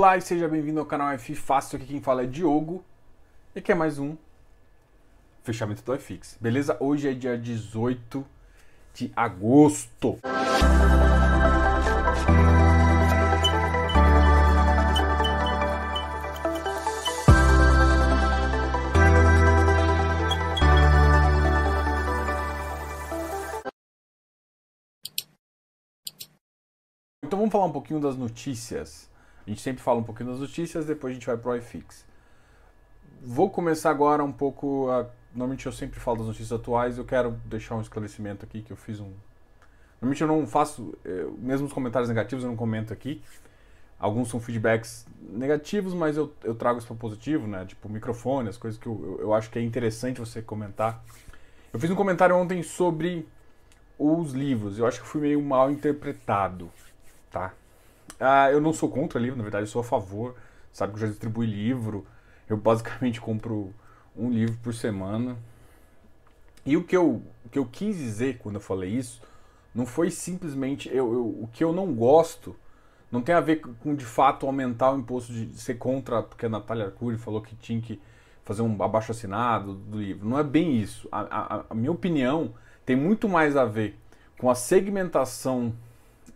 Olá 0.00 0.16
e 0.16 0.22
seja 0.22 0.48
bem-vindo 0.48 0.80
ao 0.80 0.86
canal 0.86 1.10
F 1.10 1.34
Fácil. 1.34 1.76
Aqui 1.76 1.84
quem 1.84 2.00
fala 2.00 2.22
é 2.22 2.26
Diogo. 2.26 2.82
E 3.54 3.58
aqui 3.58 3.70
é 3.70 3.74
mais 3.74 3.98
um 3.98 4.16
fechamento 5.42 5.82
do 5.82 5.94
iFix. 5.94 6.38
Beleza? 6.40 6.74
Hoje 6.80 7.10
é 7.10 7.12
dia 7.12 7.36
18 7.36 8.24
de 8.94 9.12
agosto. 9.14 10.18
Então 27.22 27.38
vamos 27.38 27.52
falar 27.52 27.66
um 27.66 27.72
pouquinho 27.72 28.00
das 28.00 28.16
notícias. 28.16 29.09
A 29.46 29.50
gente 29.50 29.60
sempre 29.60 29.82
fala 29.82 29.98
um 29.98 30.02
pouquinho 30.02 30.30
das 30.30 30.40
notícias, 30.40 30.86
depois 30.86 31.12
a 31.12 31.14
gente 31.14 31.26
vai 31.26 31.36
pro 31.36 31.56
iFix. 31.56 32.04
Vou 33.22 33.50
começar 33.50 33.90
agora 33.90 34.22
um 34.24 34.32
pouco. 34.32 34.88
A... 34.90 35.06
Normalmente 35.32 35.66
eu 35.66 35.72
sempre 35.72 36.00
falo 36.00 36.18
das 36.18 36.26
notícias 36.26 36.52
atuais, 36.52 36.98
eu 36.98 37.04
quero 37.04 37.32
deixar 37.44 37.76
um 37.76 37.80
esclarecimento 37.80 38.44
aqui 38.44 38.62
que 38.62 38.72
eu 38.72 38.76
fiz 38.76 39.00
um. 39.00 39.12
Normalmente 40.00 40.22
eu 40.22 40.28
não 40.28 40.46
faço. 40.46 40.96
Eu, 41.04 41.32
mesmo 41.38 41.66
os 41.66 41.72
comentários 41.72 42.08
negativos 42.08 42.44
eu 42.44 42.50
não 42.50 42.56
comento 42.56 42.92
aqui. 42.92 43.22
Alguns 43.98 44.30
são 44.30 44.40
feedbacks 44.40 45.06
negativos, 45.20 45.92
mas 45.92 46.16
eu, 46.16 46.32
eu 46.42 46.54
trago 46.54 46.78
isso 46.78 46.86
para 46.86 46.96
positivo, 46.96 47.46
né? 47.46 47.66
Tipo 47.66 47.86
microfone, 47.88 48.48
as 48.48 48.56
coisas 48.56 48.80
que 48.80 48.86
eu, 48.86 48.98
eu, 49.02 49.26
eu 49.26 49.34
acho 49.34 49.50
que 49.50 49.58
é 49.58 49.62
interessante 49.62 50.18
você 50.18 50.40
comentar. 50.40 51.04
Eu 51.72 51.78
fiz 51.78 51.90
um 51.90 51.94
comentário 51.94 52.34
ontem 52.34 52.62
sobre 52.62 53.28
os 53.98 54.32
livros. 54.32 54.78
Eu 54.78 54.86
acho 54.86 55.02
que 55.02 55.06
fui 55.06 55.20
meio 55.20 55.42
mal 55.42 55.70
interpretado, 55.70 56.70
tá? 57.30 57.52
Ah, 58.20 58.50
eu 58.50 58.60
não 58.60 58.72
sou 58.72 58.90
contra 58.90 59.18
livro, 59.18 59.36
na 59.36 59.42
verdade, 59.42 59.64
eu 59.64 59.68
sou 59.68 59.80
a 59.80 59.84
favor. 59.84 60.36
Sabe 60.72 60.92
que 60.92 60.98
eu 60.98 61.02
já 61.02 61.06
distribuí 61.08 61.46
livro. 61.46 62.06
Eu 62.48 62.56
basicamente 62.56 63.20
compro 63.22 63.74
um 64.16 64.30
livro 64.30 64.56
por 64.62 64.74
semana. 64.74 65.36
E 66.64 66.76
o 66.76 66.84
que 66.84 66.96
eu, 66.96 67.22
o 67.44 67.48
que 67.50 67.58
eu 67.58 67.64
quis 67.66 67.96
dizer 67.96 68.38
quando 68.38 68.56
eu 68.56 68.60
falei 68.60 68.90
isso 68.90 69.22
não 69.74 69.86
foi 69.86 70.10
simplesmente 70.10 70.88
eu, 70.88 71.12
eu, 71.12 71.26
o 71.26 71.48
que 71.52 71.64
eu 71.64 71.72
não 71.72 71.94
gosto. 71.94 72.54
Não 73.10 73.22
tem 73.22 73.34
a 73.34 73.40
ver 73.40 73.60
com 73.80 73.94
de 73.94 74.04
fato 74.04 74.46
aumentar 74.46 74.92
o 74.92 74.98
imposto 74.98 75.32
de 75.32 75.58
ser 75.60 75.74
contra, 75.74 76.22
porque 76.22 76.46
a 76.46 76.48
Natália 76.48 76.86
Arcuri 76.86 77.18
falou 77.18 77.40
que 77.40 77.56
tinha 77.56 77.80
que 77.80 78.00
fazer 78.44 78.62
um 78.62 78.82
abaixo 78.82 79.10
assinado 79.10 79.74
do 79.74 80.00
livro. 80.00 80.28
Não 80.28 80.38
é 80.38 80.44
bem 80.44 80.76
isso. 80.80 81.08
A, 81.10 81.20
a, 81.20 81.64
a 81.70 81.74
minha 81.74 81.90
opinião 81.90 82.54
tem 82.86 82.94
muito 82.94 83.28
mais 83.28 83.56
a 83.56 83.64
ver 83.64 83.98
com 84.38 84.48
a 84.48 84.54
segmentação 84.54 85.74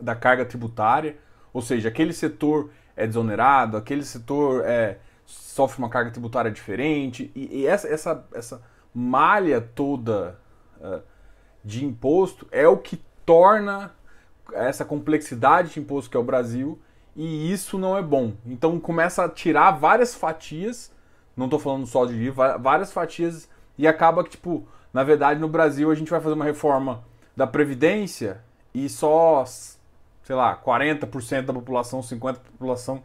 da 0.00 0.14
carga 0.14 0.44
tributária, 0.44 1.16
ou 1.55 1.62
seja, 1.62 1.88
aquele 1.88 2.12
setor 2.12 2.70
é 2.97 3.06
desonerado, 3.06 3.77
aquele 3.77 4.05
setor 4.05 4.64
é, 4.66 4.98
sofre 5.24 5.78
uma 5.78 5.88
carga 5.88 6.10
tributária 6.10 6.50
diferente, 6.50 7.30
e, 7.34 7.60
e 7.60 7.66
essa, 7.66 7.88
essa, 7.88 8.27
essa 8.34 8.62
malha 8.92 9.60
toda 9.60 10.38
uh, 10.80 11.00
de 11.64 11.84
imposto 11.84 12.47
é 12.50 12.66
o 12.66 12.77
que 12.77 13.00
torna 13.25 13.92
essa 14.52 14.84
complexidade 14.84 15.72
de 15.72 15.80
imposto 15.80 16.10
que 16.10 16.16
é 16.16 16.20
o 16.20 16.25
Brasil, 16.25 16.78
e 17.16 17.52
isso 17.52 17.78
não 17.78 17.97
é 17.97 18.02
bom. 18.02 18.32
Então 18.44 18.78
começa 18.80 19.25
a 19.25 19.28
tirar 19.28 19.70
várias 19.72 20.14
fatias, 20.14 20.92
não 21.36 21.47
estou 21.47 21.60
falando 21.60 21.86
só 21.86 22.05
de 22.05 22.12
livro, 22.12 22.42
várias 22.60 22.92
fatias, 22.92 23.48
e 23.78 23.86
acaba 23.86 24.25
que, 24.25 24.30
tipo, 24.30 24.66
na 24.92 25.05
verdade 25.05 25.41
no 25.41 25.48
Brasil 25.48 25.91
a 25.91 25.94
gente 25.94 26.10
vai 26.10 26.20
fazer 26.20 26.34
uma 26.34 26.44
reforma 26.44 27.05
da 27.36 27.47
Previdência 27.47 28.41
e 28.75 28.88
só, 28.88 29.44
sei 30.25 30.34
lá, 30.34 30.56
40% 30.56 31.42
da 31.42 31.53
população, 31.53 32.00
50% 32.00 32.20
da 32.20 32.33
população 32.34 33.03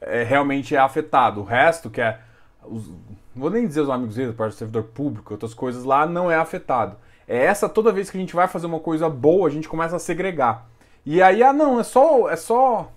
é, 0.00 0.22
realmente 0.22 0.74
é 0.74 0.78
afetado. 0.78 1.40
O 1.40 1.44
resto, 1.44 1.90
que 1.90 2.00
é. 2.00 2.18
Os, 2.64 2.90
vou 3.34 3.50
nem 3.50 3.66
dizer 3.66 3.80
os 3.80 3.90
amigos 3.90 4.14
deles, 4.14 4.34
parte 4.34 4.54
do 4.54 4.58
servidor 4.58 4.84
público, 4.84 5.34
outras 5.34 5.52
coisas 5.52 5.84
lá, 5.84 6.06
não 6.06 6.30
é 6.30 6.36
afetado. 6.36 6.96
É 7.26 7.44
essa 7.44 7.68
toda 7.68 7.92
vez 7.92 8.10
que 8.10 8.16
a 8.16 8.20
gente 8.20 8.34
vai 8.34 8.48
fazer 8.48 8.66
uma 8.66 8.80
coisa 8.80 9.08
boa, 9.08 9.48
a 9.48 9.50
gente 9.50 9.68
começa 9.68 9.96
a 9.96 9.98
segregar. 9.98 10.68
E 11.04 11.20
aí, 11.20 11.42
ah, 11.42 11.52
não, 11.52 11.80
é 11.80 11.82
só, 11.82 12.28
é 12.30 12.36
só 12.36 12.92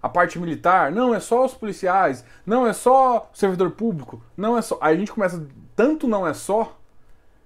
a 0.00 0.08
parte 0.08 0.38
militar, 0.38 0.92
não, 0.92 1.14
é 1.14 1.18
só 1.18 1.44
os 1.44 1.54
policiais, 1.54 2.24
não, 2.46 2.66
é 2.66 2.72
só 2.72 3.30
o 3.32 3.36
servidor 3.36 3.72
público, 3.72 4.22
não 4.36 4.56
é 4.56 4.62
só. 4.62 4.78
Aí 4.80 4.94
a 4.94 4.98
gente 4.98 5.12
começa, 5.12 5.44
tanto 5.74 6.06
não 6.06 6.26
é 6.26 6.34
só, 6.34 6.76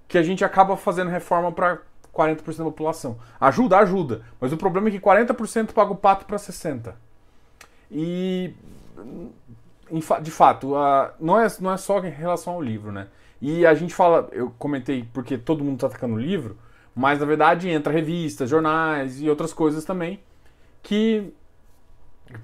que 0.06 0.18
a 0.18 0.22
gente 0.22 0.44
acaba 0.44 0.76
fazendo 0.76 1.10
reforma 1.10 1.50
para 1.50 1.78
40% 2.14 2.58
da 2.58 2.64
população. 2.64 3.18
Ajuda, 3.40 3.78
ajuda. 3.78 4.22
Mas 4.40 4.52
o 4.52 4.56
problema 4.56 4.88
é 4.88 4.90
que 4.90 5.00
40% 5.00 5.72
paga 5.72 5.92
o 5.92 5.96
pato 5.96 6.26
para 6.26 6.36
60%. 6.36 6.92
E 7.90 8.54
de 10.22 10.30
fato, 10.30 10.72
não, 11.20 11.38
é, 11.38 11.46
não 11.60 11.72
é 11.72 11.76
só 11.76 11.98
em 11.98 12.10
relação 12.10 12.54
ao 12.54 12.62
livro, 12.62 12.90
né? 12.90 13.08
E 13.40 13.66
a 13.66 13.74
gente 13.74 13.94
fala, 13.94 14.28
eu 14.32 14.52
comentei 14.58 15.06
porque 15.12 15.36
todo 15.36 15.64
mundo 15.64 15.74
está 15.74 15.88
atacando 15.88 16.14
o 16.14 16.18
livro, 16.18 16.56
mas 16.94 17.20
na 17.20 17.26
verdade 17.26 17.68
entra 17.68 17.92
revistas, 17.92 18.48
jornais 18.48 19.20
e 19.20 19.28
outras 19.28 19.52
coisas 19.52 19.84
também 19.84 20.20
que 20.82 21.32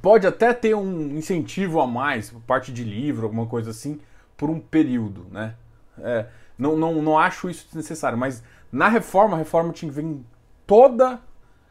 pode 0.02 0.26
até 0.26 0.52
ter 0.52 0.74
um 0.74 1.16
incentivo 1.16 1.80
a 1.80 1.86
mais, 1.86 2.30
parte 2.46 2.72
de 2.72 2.84
livro, 2.84 3.24
alguma 3.24 3.46
coisa 3.46 3.70
assim, 3.70 4.00
por 4.36 4.50
um 4.50 4.60
período, 4.60 5.26
né? 5.30 5.54
É, 6.00 6.26
não, 6.56 6.76
não, 6.76 7.00
não 7.02 7.18
acho 7.18 7.48
isso 7.48 7.68
necessário, 7.74 8.18
mas 8.18 8.42
na 8.70 8.88
reforma, 8.88 9.34
a 9.34 9.38
reforma 9.38 9.72
tinha 9.72 9.90
que 9.90 10.00
vir 10.00 10.20
toda 10.66 11.20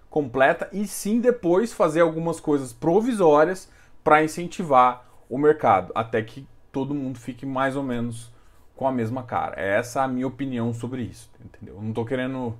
completa 0.09 0.69
e 0.71 0.87
sim 0.87 1.19
depois 1.19 1.73
fazer 1.73 2.01
algumas 2.01 2.39
coisas 2.39 2.73
provisórias 2.73 3.69
para 4.03 4.23
incentivar 4.23 5.05
o 5.29 5.37
mercado, 5.37 5.91
até 5.93 6.21
que 6.21 6.47
todo 6.71 6.93
mundo 6.93 7.19
fique 7.19 7.45
mais 7.45 7.75
ou 7.75 7.83
menos 7.83 8.31
com 8.75 8.87
a 8.87 8.91
mesma 8.91 9.23
cara. 9.23 9.59
Essa 9.59 10.01
é 10.01 10.03
a 10.03 10.07
minha 10.07 10.27
opinião 10.27 10.73
sobre 10.73 11.01
isso, 11.01 11.29
entendeu? 11.43 11.79
Não 11.81 11.89
estou 11.89 12.05
querendo, 12.05 12.57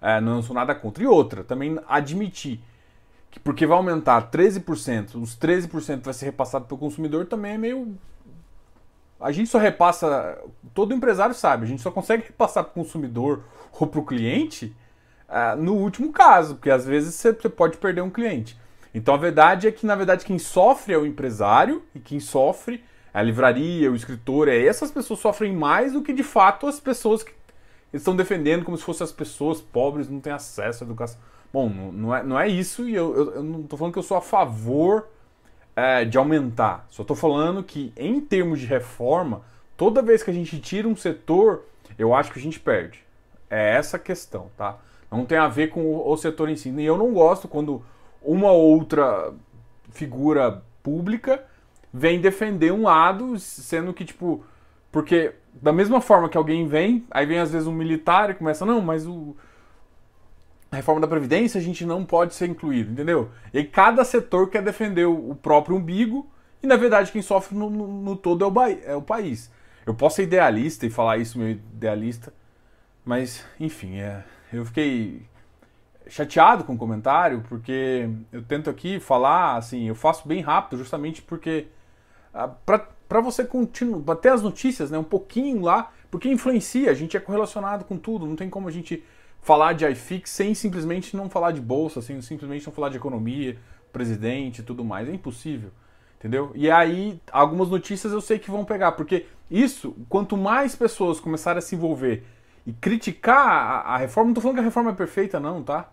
é, 0.00 0.20
não 0.20 0.40
sou 0.42 0.54
nada 0.54 0.74
contra. 0.74 1.02
E 1.02 1.06
outra, 1.06 1.44
também 1.44 1.78
admitir 1.86 2.60
que 3.30 3.40
porque 3.40 3.66
vai 3.66 3.76
aumentar 3.76 4.30
13%, 4.30 5.16
os 5.16 5.36
13% 5.36 6.02
vai 6.02 6.14
ser 6.14 6.26
repassado 6.26 6.64
pelo 6.64 6.80
consumidor 6.80 7.26
também 7.26 7.52
é 7.52 7.58
meio 7.58 7.98
a 9.20 9.32
gente 9.32 9.48
só 9.48 9.58
repassa, 9.58 10.38
todo 10.74 10.94
empresário 10.94 11.34
sabe, 11.34 11.64
a 11.64 11.68
gente 11.68 11.82
só 11.82 11.90
consegue 11.90 12.24
repassar 12.24 12.64
para 12.64 12.70
o 12.70 12.74
consumidor 12.74 13.44
ou 13.78 13.86
para 13.86 14.00
o 14.00 14.04
cliente 14.04 14.76
uh, 15.28 15.56
no 15.60 15.74
último 15.74 16.12
caso, 16.12 16.56
porque 16.56 16.70
às 16.70 16.84
vezes 16.84 17.14
você 17.14 17.32
pode 17.32 17.78
perder 17.78 18.02
um 18.02 18.10
cliente. 18.10 18.58
Então 18.94 19.14
a 19.14 19.18
verdade 19.18 19.66
é 19.66 19.72
que, 19.72 19.86
na 19.86 19.94
verdade, 19.94 20.24
quem 20.24 20.38
sofre 20.38 20.94
é 20.94 20.98
o 20.98 21.06
empresário 21.06 21.82
e 21.94 22.00
quem 22.00 22.20
sofre 22.20 22.82
é 23.12 23.18
a 23.18 23.22
livraria, 23.22 23.90
o 23.90 23.96
escritor, 23.96 24.48
é 24.48 24.64
essas 24.64 24.90
pessoas 24.90 25.20
sofrem 25.20 25.54
mais 25.54 25.92
do 25.92 26.02
que 26.02 26.12
de 26.12 26.22
fato 26.22 26.66
as 26.66 26.80
pessoas 26.80 27.22
que 27.22 27.32
estão 27.92 28.14
defendendo 28.14 28.64
como 28.64 28.76
se 28.76 28.82
fossem 28.82 29.04
as 29.04 29.12
pessoas 29.12 29.60
pobres 29.60 30.08
não 30.08 30.20
têm 30.20 30.32
acesso 30.32 30.84
à 30.84 30.86
educação. 30.86 31.18
Bom, 31.52 31.68
não, 31.68 32.14
é, 32.14 32.22
não 32.22 32.38
é 32.38 32.48
isso 32.48 32.88
e 32.88 32.94
eu, 32.94 33.14
eu, 33.16 33.34
eu 33.36 33.42
não 33.42 33.60
estou 33.60 33.78
falando 33.78 33.92
que 33.92 33.98
eu 33.98 34.02
sou 34.02 34.16
a 34.16 34.20
favor 34.22 35.08
é, 35.76 36.04
de 36.06 36.16
aumentar. 36.16 36.86
Só 36.88 37.02
estou 37.02 37.14
falando 37.14 37.62
que, 37.62 37.92
em 37.96 38.18
termos 38.18 38.58
de 38.58 38.66
reforma, 38.66 39.42
toda 39.76 40.00
vez 40.00 40.22
que 40.22 40.30
a 40.30 40.34
gente 40.34 40.58
tira 40.58 40.88
um 40.88 40.96
setor, 40.96 41.64
eu 41.98 42.14
acho 42.14 42.32
que 42.32 42.38
a 42.38 42.42
gente 42.42 42.58
perde. 42.58 43.04
É 43.50 43.74
essa 43.76 43.98
a 43.98 44.00
questão, 44.00 44.50
tá? 44.56 44.78
Não 45.10 45.24
tem 45.24 45.38
a 45.38 45.46
ver 45.46 45.68
com 45.68 46.08
o, 46.08 46.16
setor 46.16 46.48
em 46.48 46.56
si. 46.56 46.70
E 46.70 46.84
eu 46.84 46.96
não 46.96 47.12
gosto 47.12 47.46
quando 47.46 47.82
uma 48.22 48.50
outra 48.50 49.32
figura 49.90 50.62
pública 50.82 51.44
vem 51.92 52.20
defender 52.20 52.72
um 52.72 52.82
lado, 52.82 53.38
sendo 53.38 53.94
que, 53.94 54.04
tipo, 54.04 54.44
porque 54.90 55.34
da 55.54 55.72
mesma 55.72 56.00
forma 56.00 56.28
que 56.28 56.36
alguém 56.36 56.66
vem, 56.66 57.06
aí 57.10 57.24
vem 57.24 57.38
às 57.38 57.50
vezes 57.50 57.68
um 57.68 57.72
militar 57.72 58.30
e 58.30 58.34
começa, 58.34 58.66
não, 58.66 58.80
mas 58.80 59.06
o, 59.06 59.36
a 60.76 60.78
reforma 60.78 61.00
da 61.00 61.08
Previdência 61.08 61.58
a 61.58 61.64
gente 61.64 61.86
não 61.86 62.04
pode 62.04 62.34
ser 62.34 62.48
incluído, 62.48 62.92
entendeu? 62.92 63.30
E 63.52 63.64
cada 63.64 64.04
setor 64.04 64.50
quer 64.50 64.62
defender 64.62 65.06
o 65.06 65.34
próprio 65.34 65.76
umbigo 65.76 66.30
e 66.62 66.66
na 66.66 66.76
verdade 66.76 67.10
quem 67.10 67.22
sofre 67.22 67.56
no, 67.56 67.70
no, 67.70 67.86
no 67.86 68.16
todo 68.16 68.44
é 68.44 68.48
o, 68.48 68.60
é 68.84 68.96
o 68.96 69.00
país. 69.00 69.50
Eu 69.86 69.94
posso 69.94 70.16
ser 70.16 70.24
idealista 70.24 70.84
e 70.84 70.90
falar 70.90 71.16
isso, 71.16 71.38
meu 71.38 71.50
idealista, 71.50 72.32
mas 73.04 73.42
enfim, 73.58 73.96
é, 73.96 74.22
eu 74.52 74.66
fiquei 74.66 75.22
chateado 76.08 76.62
com 76.62 76.74
o 76.74 76.78
comentário, 76.78 77.42
porque 77.48 78.08
eu 78.30 78.42
tento 78.42 78.68
aqui 78.68 79.00
falar, 79.00 79.56
assim, 79.56 79.88
eu 79.88 79.94
faço 79.94 80.28
bem 80.28 80.42
rápido, 80.42 80.78
justamente 80.78 81.22
porque 81.22 81.68
ah, 82.34 82.48
para 83.08 83.20
você 83.22 83.46
continuar, 83.46 84.00
bater 84.00 84.30
as 84.30 84.42
notícias, 84.42 84.90
né, 84.90 84.98
um 84.98 85.04
pouquinho 85.04 85.62
lá, 85.62 85.90
porque 86.10 86.28
influencia, 86.28 86.90
a 86.90 86.94
gente 86.94 87.16
é 87.16 87.20
correlacionado 87.20 87.86
com 87.86 87.96
tudo, 87.96 88.26
não 88.26 88.36
tem 88.36 88.50
como 88.50 88.68
a 88.68 88.70
gente 88.70 89.02
falar 89.46 89.74
de 89.74 89.86
iFix 89.86 90.28
sem 90.30 90.54
simplesmente 90.54 91.16
não 91.16 91.30
falar 91.30 91.52
de 91.52 91.60
bolsa, 91.60 92.02
sem 92.02 92.20
simplesmente 92.20 92.66
não 92.66 92.72
falar 92.72 92.88
de 92.88 92.96
economia, 92.96 93.56
presidente 93.92 94.58
e 94.58 94.64
tudo 94.64 94.84
mais, 94.84 95.08
é 95.08 95.12
impossível. 95.12 95.70
Entendeu? 96.18 96.50
E 96.52 96.68
aí, 96.68 97.20
algumas 97.30 97.68
notícias 97.68 98.12
eu 98.12 98.20
sei 98.20 98.40
que 98.40 98.50
vão 98.50 98.64
pegar, 98.64 98.92
porque 98.92 99.26
isso, 99.48 99.94
quanto 100.08 100.36
mais 100.36 100.74
pessoas 100.74 101.20
começarem 101.20 101.58
a 101.58 101.62
se 101.62 101.76
envolver 101.76 102.24
e 102.66 102.72
criticar 102.72 103.46
a, 103.46 103.94
a 103.94 103.96
reforma, 103.96 104.30
não 104.30 104.34
tô 104.34 104.40
falando 104.40 104.56
que 104.56 104.62
a 104.62 104.64
reforma 104.64 104.90
é 104.90 104.94
perfeita, 104.94 105.38
não, 105.38 105.62
tá? 105.62 105.90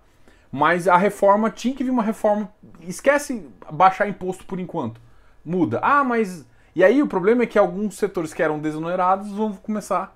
Mas 0.51 0.87
a 0.87 0.97
reforma 0.97 1.51
tinha 1.51 1.75
que 1.75 1.83
vir 1.83 1.91
uma 1.91 2.01
reforma. 2.01 2.51
Esquece 2.81 3.45
baixar 3.71 4.09
imposto 4.09 4.45
por 4.45 4.59
enquanto. 4.59 4.99
muda. 5.45 5.79
Ah, 5.83 6.03
mas. 6.03 6.43
E 6.75 6.83
aí 6.83 7.03
o 7.03 7.07
problema 7.07 7.43
é 7.43 7.45
que 7.45 7.59
alguns 7.59 7.97
setores 7.97 8.33
que 8.33 8.41
eram 8.41 8.57
desonerados 8.57 9.31
vão 9.31 9.53
começar 9.53 10.15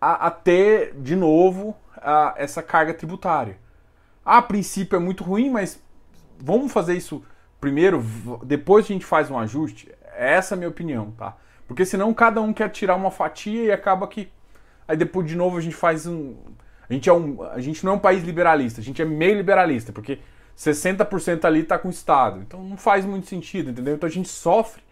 a, 0.00 0.28
a 0.28 0.30
ter 0.30 0.94
de 0.94 1.14
novo 1.14 1.76
essa 2.36 2.62
carga 2.62 2.94
tributária. 2.94 3.58
a 4.24 4.40
princípio 4.42 4.96
é 4.96 4.98
muito 4.98 5.24
ruim, 5.24 5.50
mas 5.50 5.82
vamos 6.38 6.72
fazer 6.72 6.94
isso 6.96 7.22
primeiro, 7.60 8.02
depois 8.44 8.84
a 8.84 8.88
gente 8.88 9.04
faz 9.04 9.30
um 9.30 9.38
ajuste. 9.38 9.90
Essa 10.16 10.54
é 10.54 10.56
a 10.56 10.58
minha 10.58 10.68
opinião, 10.68 11.10
tá? 11.12 11.36
Porque 11.66 11.84
senão 11.84 12.12
cada 12.14 12.40
um 12.40 12.52
quer 12.52 12.70
tirar 12.70 12.96
uma 12.96 13.10
fatia 13.10 13.64
e 13.64 13.72
acaba 13.72 14.06
que. 14.08 14.28
Aí 14.86 14.96
depois 14.96 15.26
de 15.26 15.36
novo 15.36 15.58
a 15.58 15.60
gente 15.60 15.76
faz 15.76 16.06
um. 16.06 16.34
A 16.88 16.92
gente, 16.92 17.08
é 17.08 17.12
um, 17.12 17.42
a 17.42 17.60
gente 17.60 17.84
não 17.84 17.92
é 17.92 17.94
um 17.96 17.98
país 17.98 18.24
liberalista, 18.24 18.80
a 18.80 18.84
gente 18.84 19.02
é 19.02 19.04
meio 19.04 19.36
liberalista, 19.36 19.92
porque 19.92 20.20
60% 20.56 21.44
ali 21.44 21.60
está 21.60 21.78
com 21.78 21.88
o 21.88 21.90
Estado. 21.90 22.40
Então 22.40 22.64
não 22.64 22.78
faz 22.78 23.04
muito 23.04 23.26
sentido, 23.26 23.70
entendeu? 23.70 23.94
Então 23.94 24.08
a 24.08 24.10
gente 24.10 24.28
sofre 24.28 24.82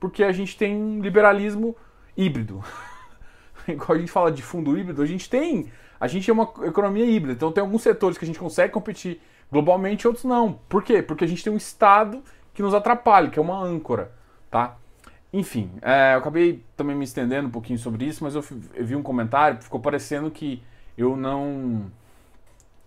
porque 0.00 0.24
a 0.24 0.32
gente 0.32 0.56
tem 0.56 0.74
um 0.74 1.00
liberalismo 1.00 1.76
híbrido. 2.16 2.64
Igual 3.68 3.92
a 3.92 3.98
gente 3.98 4.10
fala 4.10 4.32
de 4.32 4.42
fundo 4.42 4.76
híbrido, 4.76 5.02
a 5.02 5.06
gente 5.06 5.28
tem. 5.28 5.70
A 6.02 6.08
gente 6.08 6.28
é 6.28 6.32
uma 6.32 6.52
economia 6.64 7.06
híbrida. 7.06 7.34
Então 7.34 7.52
tem 7.52 7.62
alguns 7.62 7.80
setores 7.82 8.18
que 8.18 8.24
a 8.24 8.26
gente 8.26 8.36
consegue 8.36 8.72
competir 8.72 9.20
globalmente, 9.52 10.04
outros 10.04 10.24
não. 10.24 10.54
Por 10.68 10.82
quê? 10.82 11.00
Porque 11.00 11.22
a 11.22 11.28
gente 11.28 11.44
tem 11.44 11.52
um 11.52 11.56
Estado 11.56 12.24
que 12.52 12.60
nos 12.60 12.74
atrapalha, 12.74 13.30
que 13.30 13.38
é 13.38 13.42
uma 13.42 13.56
âncora, 13.56 14.10
tá? 14.50 14.76
Enfim, 15.32 15.70
é, 15.80 16.14
eu 16.14 16.18
acabei 16.18 16.64
também 16.76 16.96
me 16.96 17.04
estendendo 17.04 17.46
um 17.46 17.52
pouquinho 17.52 17.78
sobre 17.78 18.04
isso, 18.04 18.24
mas 18.24 18.34
eu, 18.34 18.44
eu 18.74 18.84
vi 18.84 18.96
um 18.96 19.02
comentário, 19.02 19.62
ficou 19.62 19.78
parecendo 19.78 20.28
que 20.28 20.60
eu 20.98 21.16
não 21.16 21.86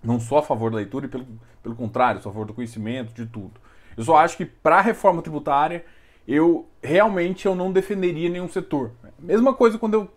não 0.03 0.19
sou 0.19 0.37
a 0.37 0.43
favor 0.43 0.69
da 0.69 0.75
leitura 0.75 1.05
e 1.05 1.09
pelo, 1.09 1.25
pelo 1.63 1.73
contrário, 1.73 2.21
sou 2.21 2.31
a 2.31 2.33
favor 2.33 2.45
do 2.45 2.53
conhecimento, 2.53 3.13
de 3.13 3.25
tudo. 3.25 3.53
Eu 3.95 4.03
só 4.03 4.17
acho 4.17 4.35
que 4.35 4.43
para 4.43 4.79
a 4.79 4.81
reforma 4.81 5.21
tributária, 5.21 5.85
eu 6.27 6.67
realmente 6.83 7.45
eu 7.45 7.55
não 7.55 7.71
defenderia 7.71 8.29
nenhum 8.29 8.49
setor. 8.49 8.91
Mesma 9.17 9.53
coisa 9.53 9.79
quando 9.79 9.93
eu, 9.93 10.11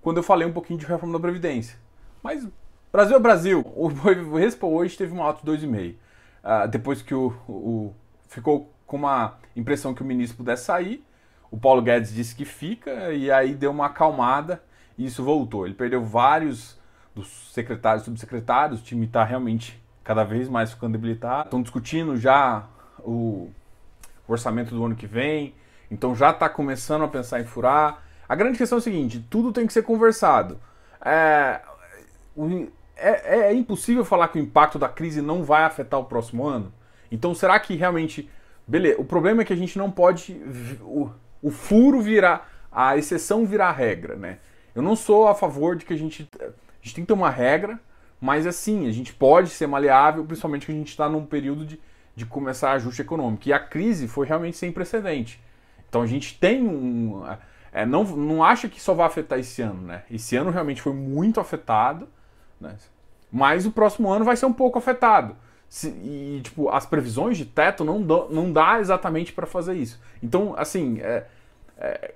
quando 0.00 0.16
eu 0.16 0.22
falei 0.22 0.48
um 0.48 0.52
pouquinho 0.52 0.78
de 0.78 0.86
reforma 0.86 1.12
da 1.12 1.20
Previdência. 1.20 1.76
Mas 2.22 2.46
Brasil 2.92 3.16
é 3.16 3.20
Brasil. 3.20 3.64
O 3.76 3.88
Bovespa 3.90 4.66
hoje 4.66 4.96
teve 4.96 5.12
um 5.12 5.22
alto 5.22 5.44
de 5.44 5.66
2,5. 5.66 5.94
Uh, 5.94 6.68
depois 6.68 7.02
que 7.02 7.14
o, 7.14 7.34
o, 7.48 7.94
ficou 8.28 8.72
com 8.86 8.96
uma 8.96 9.36
impressão 9.54 9.92
que 9.92 10.02
o 10.02 10.04
ministro 10.04 10.38
pudesse 10.38 10.64
sair, 10.64 11.04
o 11.50 11.58
Paulo 11.58 11.82
Guedes 11.82 12.12
disse 12.12 12.34
que 12.34 12.44
fica 12.44 13.12
e 13.12 13.30
aí 13.30 13.54
deu 13.54 13.70
uma 13.70 13.86
acalmada 13.86 14.62
e 14.96 15.04
isso 15.04 15.22
voltou. 15.22 15.66
Ele 15.66 15.74
perdeu 15.74 16.02
vários 16.02 16.78
dos 17.14 17.52
secretários, 17.52 18.04
subsecretários, 18.04 18.80
o 18.80 18.82
time 18.82 19.06
está 19.06 19.24
realmente 19.24 19.82
cada 20.04 20.24
vez 20.24 20.48
mais 20.48 20.72
ficando 20.72 20.92
debilitado. 20.92 21.44
Estão 21.44 21.60
discutindo 21.60 22.16
já 22.16 22.66
o 23.00 23.50
orçamento 24.26 24.74
do 24.74 24.84
ano 24.84 24.94
que 24.94 25.06
vem, 25.06 25.54
então 25.90 26.14
já 26.14 26.30
está 26.30 26.48
começando 26.48 27.02
a 27.02 27.08
pensar 27.08 27.40
em 27.40 27.44
furar. 27.44 28.02
A 28.28 28.34
grande 28.34 28.56
questão 28.56 28.78
é 28.78 28.80
o 28.80 28.82
seguinte: 28.82 29.24
tudo 29.28 29.52
tem 29.52 29.66
que 29.66 29.72
ser 29.72 29.82
conversado. 29.82 30.58
É, 31.04 31.60
é, 32.96 33.48
é 33.48 33.54
impossível 33.54 34.04
falar 34.04 34.28
que 34.28 34.38
o 34.38 34.42
impacto 34.42 34.78
da 34.78 34.88
crise 34.88 35.22
não 35.22 35.42
vai 35.42 35.64
afetar 35.64 35.98
o 35.98 36.04
próximo 36.04 36.46
ano. 36.46 36.72
Então, 37.10 37.34
será 37.34 37.58
que 37.58 37.74
realmente. 37.74 38.28
Beleza, 38.66 39.00
o 39.00 39.04
problema 39.04 39.42
é 39.42 39.44
que 39.44 39.52
a 39.52 39.56
gente 39.56 39.78
não 39.78 39.90
pode. 39.90 40.40
O, 40.82 41.10
o 41.42 41.50
furo 41.50 42.00
virar. 42.00 42.56
A 42.70 42.98
exceção 42.98 43.46
virar 43.46 43.72
regra, 43.72 44.14
né? 44.14 44.38
Eu 44.74 44.82
não 44.82 44.94
sou 44.94 45.26
a 45.26 45.34
favor 45.34 45.74
de 45.74 45.86
que 45.86 45.94
a 45.94 45.96
gente 45.96 46.28
a 46.36 46.86
gente 46.86 46.94
tem 46.94 47.04
que 47.04 47.08
ter 47.08 47.12
uma 47.12 47.30
regra, 47.30 47.80
mas 48.20 48.46
assim, 48.46 48.88
a 48.88 48.92
gente 48.92 49.12
pode 49.12 49.50
ser 49.50 49.66
maleável, 49.66 50.24
principalmente 50.24 50.66
que 50.66 50.72
a 50.72 50.74
gente 50.74 50.88
está 50.88 51.08
num 51.08 51.24
período 51.24 51.66
de, 51.66 51.80
de 52.14 52.24
começar 52.24 52.72
ajuste 52.72 53.02
econômico. 53.02 53.48
E 53.48 53.52
a 53.52 53.58
crise 53.58 54.06
foi 54.06 54.26
realmente 54.26 54.56
sem 54.56 54.70
precedente. 54.70 55.40
Então 55.88 56.02
a 56.02 56.06
gente 56.06 56.38
tem 56.38 56.62
um. 56.62 57.24
É, 57.72 57.84
não, 57.84 58.04
não 58.04 58.44
acha 58.44 58.68
que 58.68 58.80
só 58.80 58.94
vai 58.94 59.06
afetar 59.06 59.38
esse 59.38 59.60
ano, 59.62 59.82
né? 59.82 60.02
Esse 60.10 60.36
ano 60.36 60.50
realmente 60.50 60.80
foi 60.80 60.92
muito 60.92 61.40
afetado, 61.40 62.08
né? 62.60 62.74
mas 63.30 63.66
o 63.66 63.70
próximo 63.70 64.10
ano 64.10 64.24
vai 64.24 64.36
ser 64.36 64.46
um 64.46 64.52
pouco 64.52 64.78
afetado. 64.78 65.36
Se, 65.68 65.88
e, 65.88 66.40
tipo, 66.42 66.70
as 66.70 66.86
previsões 66.86 67.36
de 67.36 67.44
teto 67.44 67.84
não, 67.84 68.02
do, 68.02 68.28
não 68.30 68.50
dá 68.50 68.80
exatamente 68.80 69.32
para 69.32 69.46
fazer 69.46 69.74
isso. 69.74 70.00
Então, 70.22 70.54
assim, 70.56 70.98
é, 71.00 71.26
é, 71.76 72.14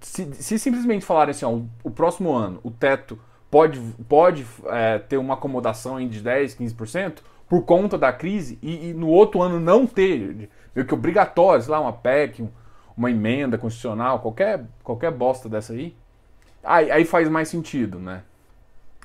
se, 0.00 0.32
se, 0.34 0.58
simplesmente 0.58 1.04
falarem 1.04 1.30
assim, 1.30 1.46
ó, 1.46 1.52
o, 1.52 1.68
o 1.84 1.90
próximo 1.90 2.32
ano, 2.32 2.60
o 2.62 2.70
teto 2.70 3.18
pode, 3.50 3.80
pode 4.08 4.46
é, 4.66 4.98
ter 4.98 5.16
uma 5.16 5.34
acomodação 5.34 6.06
de 6.06 6.20
10, 6.20 6.56
15% 6.56 7.18
por 7.48 7.62
conta 7.62 7.96
da 7.96 8.12
crise 8.12 8.58
e, 8.62 8.90
e, 8.90 8.94
no 8.94 9.08
outro 9.08 9.42
ano 9.42 9.58
não 9.60 9.86
ter, 9.86 10.50
meio 10.74 10.86
que 10.86 10.94
obrigatório, 10.94 11.62
sei 11.62 11.70
lá, 11.70 11.80
uma 11.80 11.92
PEC, 11.92 12.42
um, 12.42 12.48
uma 12.96 13.10
emenda 13.10 13.56
constitucional, 13.56 14.20
qualquer, 14.20 14.64
qualquer 14.82 15.10
bosta 15.10 15.48
dessa 15.48 15.72
aí, 15.72 15.94
aí, 16.62 16.90
aí 16.90 17.04
faz 17.04 17.28
mais 17.28 17.48
sentido, 17.48 17.98
né? 17.98 18.22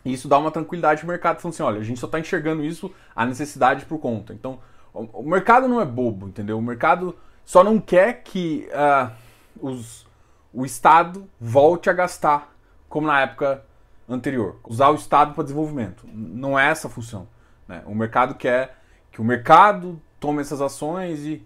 E 0.08 0.14
isso 0.14 0.30
dá 0.30 0.38
uma 0.38 0.50
tranquilidade 0.50 1.02
pro 1.02 1.10
mercado, 1.10 1.42
falando 1.42 1.54
assim, 1.54 1.64
olha, 1.64 1.82
a 1.82 1.84
gente 1.84 2.00
só 2.00 2.06
está 2.06 2.18
enxergando 2.18 2.64
isso, 2.64 2.90
a 3.14 3.26
necessidade 3.26 3.86
por 3.86 4.00
conta. 4.00 4.34
Então, 4.34 4.58
o, 4.94 5.22
mercado 5.22 5.68
não 5.68 5.82
é 5.82 5.86
bobo, 5.86 6.30
entendeu? 6.30 6.58
O 6.58 6.62
mercado 6.62 7.14
só 7.44 7.62
não 7.62 7.78
quer 7.78 8.24
que 8.24 8.70
uh, 8.72 9.12
os, 9.60 10.08
o 10.54 10.66
Estado 10.66 11.30
volte 11.38 11.90
a 11.90 11.94
gastar 11.94 12.56
como 12.88 13.06
na 13.06 13.20
época 13.20 13.66
anterior. 14.08 14.62
Usar 14.64 14.92
o 14.92 14.96
Estado 14.96 15.34
para 15.34 15.44
desenvolvimento. 15.44 16.08
Não 16.10 16.58
é 16.58 16.70
essa 16.70 16.88
a 16.88 16.90
função. 16.90 17.28
Né? 17.68 17.84
O 17.86 17.94
mercado 17.94 18.36
quer 18.36 18.78
que 19.12 19.20
o 19.20 19.26
mercado 19.26 20.02
tome 20.22 20.40
essas 20.40 20.62
ações 20.62 21.26
e, 21.26 21.46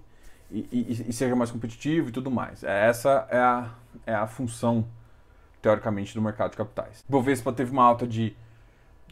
e, 0.51 0.67
e, 0.71 1.05
e 1.09 1.13
seja 1.13 1.35
mais 1.35 1.49
competitivo 1.49 2.09
e 2.09 2.11
tudo 2.11 2.29
mais. 2.29 2.63
É, 2.63 2.87
essa 2.87 3.27
é 3.31 3.39
a, 3.39 3.69
é 4.05 4.13
a 4.13 4.27
função, 4.27 4.85
teoricamente, 5.63 6.13
do 6.13 6.21
mercado 6.21 6.51
de 6.51 6.57
capitais. 6.57 7.03
Bovespa 7.09 7.51
teve 7.51 7.71
uma 7.71 7.83
alta 7.83 8.05
de 8.05 8.35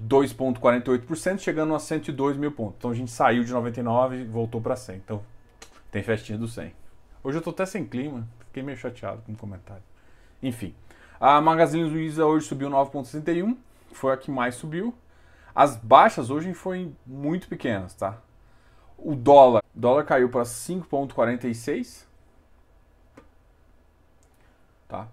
2,48%, 0.02 1.40
chegando 1.40 1.76
a 1.76 1.80
102 1.80 2.38
mil 2.38 2.52
pontos. 2.52 2.76
Então 2.78 2.92
a 2.92 2.94
gente 2.94 3.12
saiu 3.12 3.44
de 3.44 3.52
99 3.52 4.18
e 4.18 4.24
voltou 4.26 4.62
para 4.62 4.76
100. 4.76 4.96
Então 4.98 5.22
tem 5.92 6.02
festinha 6.04 6.38
do 6.38 6.48
100. 6.48 6.74
Hoje 7.24 7.38
eu 7.38 7.42
tô 7.42 7.50
até 7.50 7.66
sem 7.66 7.86
clima, 7.86 8.28
fiquei 8.48 8.64
meio 8.64 8.78
chateado 8.78 9.22
com 9.24 9.34
o 9.34 9.38
comentário. 9.38 9.84
Enfim. 10.42 10.74
A 11.20 11.42
Magazine 11.42 11.84
Luiza 11.84 12.26
hoje 12.26 12.48
subiu 12.48 12.70
9,61, 12.70 13.58
foi 13.92 14.14
a 14.14 14.18
que 14.18 14.32
mais 14.32 14.56
subiu. 14.56 14.94
As 15.54 15.76
baixas 15.76 16.30
hoje 16.30 16.54
foram 16.54 16.96
muito 17.06 17.50
pequenas, 17.50 17.94
tá? 17.94 18.22
O 18.98 19.16
dólar, 19.16 19.62
o 19.76 19.80
dólar 19.80 20.06
caiu 20.06 20.30
para 20.30 20.44
5,46, 20.44 22.06
tá? 24.88 25.10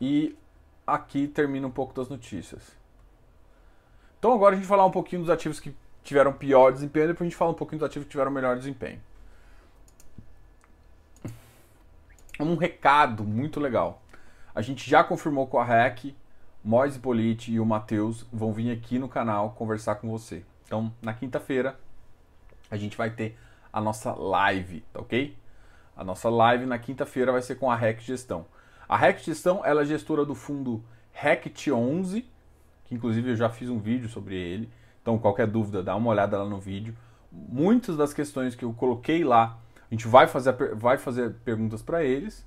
E 0.00 0.36
aqui 0.86 1.26
termina 1.26 1.66
um 1.66 1.70
pouco 1.70 1.92
das 1.92 2.08
notícias. 2.08 2.79
Então 4.20 4.34
agora 4.34 4.54
a 4.54 4.58
gente 4.58 4.66
vai 4.66 4.76
falar 4.76 4.86
um 4.86 4.90
pouquinho 4.90 5.22
dos 5.22 5.30
ativos 5.30 5.58
que 5.58 5.74
tiveram 6.04 6.30
pior 6.30 6.70
desempenho, 6.72 7.08
depois 7.08 7.26
a 7.26 7.30
gente 7.30 7.36
fala 7.36 7.52
um 7.52 7.54
pouquinho 7.54 7.80
dos 7.80 7.86
ativos 7.86 8.04
que 8.06 8.10
tiveram 8.10 8.30
melhor 8.30 8.54
desempenho. 8.54 9.00
Um 12.38 12.54
recado 12.54 13.24
muito 13.24 13.58
legal. 13.58 14.02
A 14.54 14.60
gente 14.60 14.88
já 14.88 15.02
confirmou 15.02 15.46
com 15.46 15.58
a 15.58 15.64
REC, 15.64 16.14
Moise 16.62 16.98
Politi 16.98 17.52
e 17.52 17.60
o 17.60 17.64
Matheus 17.64 18.26
vão 18.30 18.52
vir 18.52 18.70
aqui 18.70 18.98
no 18.98 19.08
canal 19.08 19.52
conversar 19.52 19.94
com 19.94 20.10
você. 20.10 20.44
Então, 20.66 20.92
na 21.00 21.14
quinta-feira, 21.14 21.80
a 22.70 22.76
gente 22.76 22.98
vai 22.98 23.10
ter 23.10 23.38
a 23.72 23.80
nossa 23.80 24.12
live, 24.12 24.82
tá 24.92 25.00
ok? 25.00 25.34
A 25.96 26.04
nossa 26.04 26.28
live 26.28 26.66
na 26.66 26.78
quinta-feira 26.78 27.32
vai 27.32 27.40
ser 27.40 27.54
com 27.54 27.70
a 27.70 27.76
REC 27.76 28.00
Gestão. 28.00 28.44
A 28.86 28.98
REC 28.98 29.20
Gestão 29.20 29.64
ela 29.64 29.80
é 29.80 29.84
gestora 29.86 30.26
do 30.26 30.34
fundo 30.34 30.84
RECT11, 31.16 32.24
que 32.90 32.94
inclusive 32.96 33.30
eu 33.30 33.36
já 33.36 33.48
fiz 33.48 33.70
um 33.70 33.78
vídeo 33.78 34.08
sobre 34.08 34.34
ele. 34.34 34.68
Então, 35.00 35.16
qualquer 35.16 35.46
dúvida, 35.46 35.80
dá 35.80 35.94
uma 35.94 36.10
olhada 36.10 36.36
lá 36.36 36.44
no 36.44 36.58
vídeo. 36.58 36.94
Muitas 37.30 37.96
das 37.96 38.12
questões 38.12 38.56
que 38.56 38.64
eu 38.64 38.72
coloquei 38.72 39.22
lá, 39.22 39.56
a 39.88 39.94
gente 39.94 40.08
vai 40.08 40.26
fazer, 40.26 40.52
vai 40.74 40.98
fazer 40.98 41.34
perguntas 41.44 41.82
para 41.82 42.02
eles. 42.02 42.44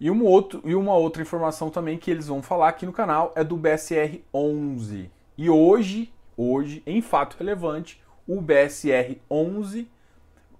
E, 0.00 0.10
um 0.10 0.24
outro, 0.24 0.62
e 0.64 0.74
uma 0.74 0.94
outra 0.94 1.20
informação 1.20 1.68
também 1.68 1.98
que 1.98 2.10
eles 2.10 2.26
vão 2.26 2.42
falar 2.42 2.68
aqui 2.68 2.86
no 2.86 2.92
canal 2.92 3.34
é 3.36 3.44
do 3.44 3.54
BSR 3.56 4.24
11. 4.32 5.10
E 5.36 5.50
hoje, 5.50 6.10
hoje, 6.38 6.82
em 6.86 7.02
fato 7.02 7.36
relevante, 7.38 8.02
o 8.26 8.40
BSR 8.40 9.20
11 9.30 9.86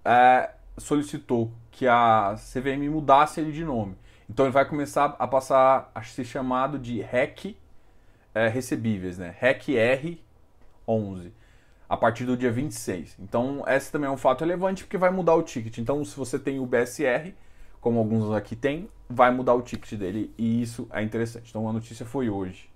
é, 0.05 0.51
solicitou 0.77 1.51
que 1.71 1.87
a 1.87 2.35
CVM 2.37 2.87
mudasse 2.91 3.41
ele 3.41 3.51
de 3.51 3.65
nome. 3.65 3.97
Então 4.29 4.45
ele 4.45 4.53
vai 4.53 4.65
começar 4.65 5.15
a 5.17 5.27
passar 5.27 5.89
a 5.93 6.03
ser 6.03 6.23
chamado 6.23 6.77
de 6.77 7.01
REC 7.01 7.57
é, 8.35 8.49
recebíveis, 8.49 9.17
né? 9.17 9.33
REC 9.39 9.67
R11, 10.87 11.31
a 11.87 11.95
partir 11.95 12.25
do 12.25 12.35
dia 12.35 12.51
26. 12.51 13.15
Então 13.19 13.63
esse 13.65 13.91
também 13.91 14.09
é 14.09 14.11
um 14.11 14.17
fato 14.17 14.41
relevante 14.41 14.83
porque 14.83 14.97
vai 14.97 15.09
mudar 15.09 15.35
o 15.35 15.41
ticket. 15.41 15.77
Então 15.77 16.03
se 16.03 16.15
você 16.15 16.37
tem 16.37 16.59
o 16.59 16.65
BSR, 16.65 17.33
como 17.79 17.97
alguns 17.97 18.31
aqui 18.35 18.55
têm, 18.55 18.89
vai 19.09 19.31
mudar 19.31 19.53
o 19.53 19.61
ticket 19.61 19.97
dele 19.97 20.33
e 20.37 20.61
isso 20.61 20.87
é 20.91 21.01
interessante. 21.01 21.49
Então 21.49 21.67
a 21.67 21.73
notícia 21.73 22.05
foi 22.05 22.29
hoje, 22.29 22.69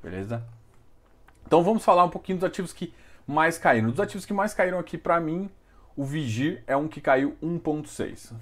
beleza? 0.00 0.42
Então 1.44 1.62
vamos 1.64 1.84
falar 1.84 2.04
um 2.04 2.10
pouquinho 2.10 2.38
dos 2.38 2.44
ativos 2.44 2.72
que 2.72 2.94
mais 3.26 3.58
caíram. 3.58 3.90
Dos 3.90 4.00
ativos 4.00 4.24
que 4.24 4.32
mais 4.32 4.54
caíram 4.54 4.78
aqui 4.78 4.96
para 4.96 5.20
mim, 5.20 5.50
o 5.96 6.04
Vigir 6.04 6.62
é 6.66 6.76
um 6.76 6.86
que 6.86 7.00
caiu 7.00 7.36
1.6. 7.42 8.32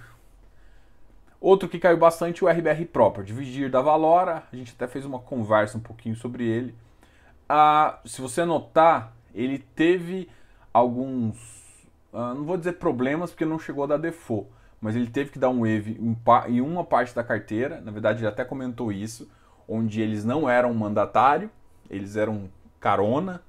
Outro 1.41 1.69
que 1.69 1.79
caiu 1.79 1.97
bastante, 1.97 2.45
o 2.45 2.49
RBR 2.49 2.85
Property, 2.85 3.33
Vigir 3.33 3.71
da 3.71 3.81
Valora, 3.81 4.43
a 4.53 4.57
gente 4.57 4.75
até 4.77 4.87
fez 4.87 5.07
uma 5.07 5.19
conversa 5.19 5.79
um 5.79 5.81
pouquinho 5.81 6.15
sobre 6.15 6.47
ele. 6.47 6.75
Ah, 7.49 7.99
se 8.05 8.21
você 8.21 8.45
notar, 8.45 9.15
ele 9.35 9.59
teve 9.59 10.29
alguns, 10.73 11.37
ah, 12.13 12.35
não 12.35 12.45
vou 12.45 12.59
dizer 12.59 12.75
problemas, 12.75 13.31
porque 13.31 13.47
não 13.47 13.59
chegou 13.59 13.85
a 13.85 13.87
dar 13.87 13.97
default, 13.97 14.49
mas 14.81 14.95
ele 14.95 15.09
teve 15.09 15.31
que 15.31 15.39
dar 15.39 15.49
um 15.49 15.61
wave 15.61 15.99
em 16.49 16.61
uma 16.61 16.85
parte 16.85 17.15
da 17.15 17.25
carteira, 17.25 17.81
na 17.81 17.91
verdade 17.91 18.21
ele 18.21 18.29
até 18.29 18.45
comentou 18.45 18.93
isso, 18.93 19.31
onde 19.67 20.01
eles 20.03 20.25
não 20.27 20.49
eram 20.49 20.75
mandatário, 20.75 21.51
eles 21.89 22.17
eram 22.17 22.51
carona, 22.79 23.43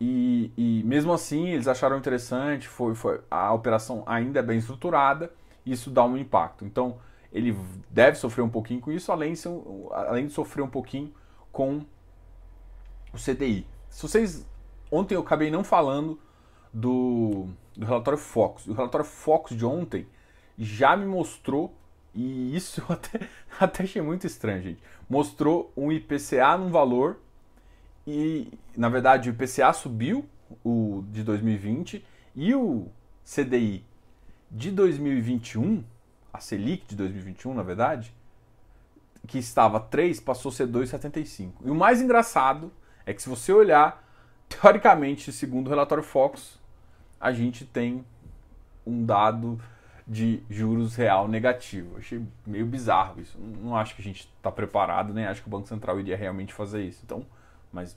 e, 0.00 0.52
e 0.56 0.82
mesmo 0.84 1.12
assim 1.12 1.48
eles 1.48 1.66
acharam 1.66 1.96
interessante, 1.96 2.68
foi, 2.68 2.94
foi, 2.94 3.20
a 3.30 3.52
operação 3.52 4.02
ainda 4.06 4.40
é 4.40 4.42
bem 4.42 4.58
estruturada, 4.58 5.32
isso 5.70 5.90
dá 5.90 6.04
um 6.04 6.16
impacto. 6.16 6.64
Então 6.64 6.98
ele 7.32 7.56
deve 7.90 8.16
sofrer 8.16 8.42
um 8.42 8.48
pouquinho 8.48 8.80
com 8.80 8.90
isso, 8.90 9.12
além 9.12 9.34
de, 9.34 9.42
além 9.92 10.26
de 10.26 10.32
sofrer 10.32 10.62
um 10.62 10.68
pouquinho 10.68 11.12
com 11.52 11.84
o 13.12 13.16
CDI. 13.16 13.66
Se 13.88 14.02
vocês. 14.02 14.46
Ontem 14.90 15.14
eu 15.14 15.20
acabei 15.20 15.50
não 15.50 15.62
falando 15.62 16.18
do, 16.72 17.48
do 17.76 17.84
relatório 17.84 18.18
Focus. 18.18 18.66
O 18.66 18.72
relatório 18.72 19.04
Focus 19.04 19.56
de 19.56 19.66
ontem 19.66 20.06
já 20.56 20.96
me 20.96 21.04
mostrou, 21.04 21.74
e 22.14 22.56
isso 22.56 22.80
eu 22.88 22.94
até, 22.94 23.28
até 23.60 23.82
achei 23.82 24.00
muito 24.00 24.26
estranho, 24.26 24.62
gente. 24.62 24.82
Mostrou 25.08 25.72
um 25.76 25.92
IPCA 25.92 26.56
num 26.56 26.70
valor 26.70 27.18
e, 28.06 28.50
na 28.76 28.88
verdade, 28.88 29.28
o 29.28 29.32
IPCA 29.32 29.72
subiu, 29.72 30.24
o 30.64 31.04
de 31.10 31.22
2020, 31.22 32.04
e 32.34 32.54
o 32.54 32.88
CDI 33.22 33.84
de 34.50 34.70
2021, 34.70 35.84
a 36.32 36.40
Selic 36.40 36.86
de 36.86 36.96
2021, 36.96 37.54
na 37.54 37.62
verdade, 37.62 38.14
que 39.26 39.38
estava 39.38 39.78
3, 39.78 40.20
passou 40.20 40.50
a 40.50 40.52
ser 40.52 40.66
2,75. 40.66 41.52
E 41.64 41.70
o 41.70 41.74
mais 41.74 42.00
engraçado 42.00 42.72
é 43.04 43.12
que 43.12 43.22
se 43.22 43.28
você 43.28 43.52
olhar, 43.52 44.04
teoricamente, 44.48 45.32
segundo 45.32 45.66
o 45.66 45.70
relatório 45.70 46.02
Focus, 46.02 46.58
a 47.20 47.32
gente 47.32 47.64
tem 47.64 48.04
um 48.86 49.04
dado 49.04 49.60
de 50.06 50.42
juros 50.48 50.96
real 50.96 51.28
negativo. 51.28 51.98
Achei 51.98 52.24
meio 52.46 52.64
bizarro 52.64 53.20
isso. 53.20 53.38
Não 53.38 53.76
acho 53.76 53.94
que 53.94 54.00
a 54.00 54.04
gente 54.04 54.30
está 54.36 54.50
preparado, 54.50 55.12
nem 55.12 55.26
acho 55.26 55.42
que 55.42 55.48
o 55.48 55.50
Banco 55.50 55.68
Central 55.68 56.00
iria 56.00 56.16
realmente 56.16 56.54
fazer 56.54 56.82
isso. 56.82 57.02
Então, 57.04 57.26
mas, 57.70 57.94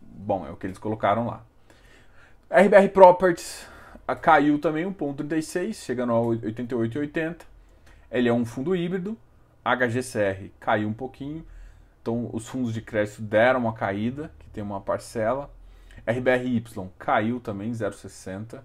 bom, 0.00 0.44
é 0.44 0.50
o 0.50 0.56
que 0.56 0.66
eles 0.66 0.78
colocaram 0.78 1.26
lá. 1.26 1.44
RBR 2.50 2.88
Properties 2.88 3.66
caiu 4.14 4.58
também 4.58 4.84
1,36, 4.84 5.74
chegando 5.74 6.12
a 6.12 6.16
88,80. 6.16 7.38
Ele 8.10 8.28
é 8.28 8.32
um 8.32 8.44
fundo 8.44 8.76
híbrido. 8.76 9.18
HGCR 9.64 10.50
caiu 10.60 10.88
um 10.88 10.92
pouquinho. 10.92 11.44
Então, 12.00 12.30
os 12.32 12.46
fundos 12.46 12.72
de 12.72 12.80
crédito 12.80 13.20
deram 13.20 13.60
uma 13.60 13.72
caída, 13.72 14.30
que 14.38 14.48
tem 14.50 14.62
uma 14.62 14.80
parcela. 14.80 15.50
RBRY 16.06 16.62
caiu 16.96 17.40
também, 17.40 17.72
0,60. 17.72 18.60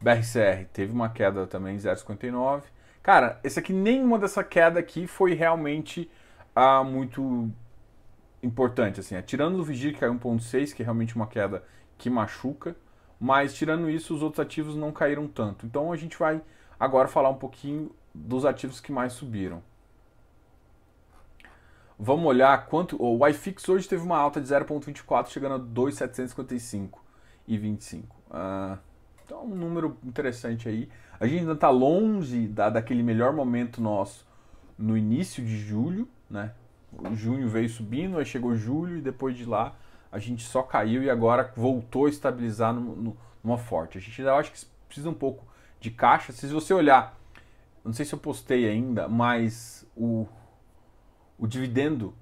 BRCR 0.00 0.66
teve 0.72 0.92
uma 0.92 1.08
queda 1.08 1.46
também, 1.46 1.76
0,59. 1.76 2.62
Cara, 3.02 3.38
esse 3.44 3.58
aqui, 3.58 3.72
nenhuma 3.72 4.18
dessa 4.18 4.42
queda 4.42 4.80
aqui 4.80 5.06
foi 5.06 5.34
realmente 5.34 6.10
ah, 6.54 6.82
muito 6.82 7.50
importante, 8.42 9.00
assim, 9.00 9.20
tirando 9.22 9.58
o 9.58 9.64
Vigir 9.64 9.92
que 9.94 10.00
caiu 10.00 10.14
1.6, 10.14 10.74
que 10.74 10.82
é 10.82 10.84
realmente 10.84 11.16
uma 11.16 11.26
queda 11.26 11.62
que 11.96 12.08
machuca, 12.10 12.76
mas 13.20 13.54
tirando 13.54 13.90
isso, 13.90 14.14
os 14.14 14.22
outros 14.22 14.40
ativos 14.40 14.76
não 14.76 14.92
caíram 14.92 15.26
tanto. 15.26 15.66
Então 15.66 15.92
a 15.92 15.96
gente 15.96 16.16
vai 16.16 16.40
agora 16.78 17.08
falar 17.08 17.30
um 17.30 17.34
pouquinho 17.34 17.90
dos 18.14 18.44
ativos 18.44 18.80
que 18.80 18.92
mais 18.92 19.12
subiram. 19.12 19.62
Vamos 21.98 22.26
olhar 22.26 22.66
quanto. 22.66 22.96
O 23.02 23.26
iFix 23.26 23.68
hoje 23.68 23.88
teve 23.88 24.02
uma 24.02 24.16
alta 24.16 24.40
de 24.40 24.46
0,24, 24.46 25.28
chegando 25.28 25.54
a 25.56 25.58
2,755 25.58 27.02
e 27.46 27.58
25. 27.58 28.16
Uh, 28.30 28.78
então, 29.24 29.44
um 29.44 29.56
número 29.56 29.98
interessante 30.04 30.68
aí. 30.68 30.88
A 31.18 31.26
gente 31.26 31.40
ainda 31.40 31.54
está 31.54 31.70
longe 31.70 32.46
da, 32.46 32.70
daquele 32.70 33.02
melhor 33.02 33.32
momento 33.32 33.80
nosso 33.80 34.24
no 34.78 34.96
início 34.96 35.44
de 35.44 35.58
julho, 35.58 36.08
né? 36.30 36.52
junho 37.14 37.48
veio 37.48 37.68
subindo, 37.68 38.16
aí 38.16 38.24
chegou 38.24 38.54
julho 38.54 38.98
e 38.98 39.00
depois 39.00 39.36
de 39.36 39.44
lá 39.44 39.74
a 40.10 40.18
gente 40.18 40.42
só 40.42 40.62
caiu 40.62 41.02
e 41.02 41.10
agora 41.10 41.52
voltou 41.56 42.06
a 42.06 42.08
estabilizar 42.08 42.72
no, 42.72 42.96
no, 42.96 43.16
numa 43.42 43.58
forte. 43.58 43.98
A 43.98 44.00
gente 44.00 44.20
ainda 44.20 44.34
acho 44.34 44.52
que 44.52 44.66
precisa 44.86 45.08
um 45.08 45.14
pouco 45.14 45.44
de 45.80 45.90
caixa. 45.90 46.32
Se 46.32 46.46
você 46.48 46.72
olhar, 46.72 47.18
não 47.84 47.92
sei 47.92 48.04
se 48.04 48.14
eu 48.14 48.18
postei 48.18 48.68
ainda, 48.68 49.08
mas 49.08 49.86
o, 49.96 50.26
o 51.38 51.46
dividendo 51.46 52.14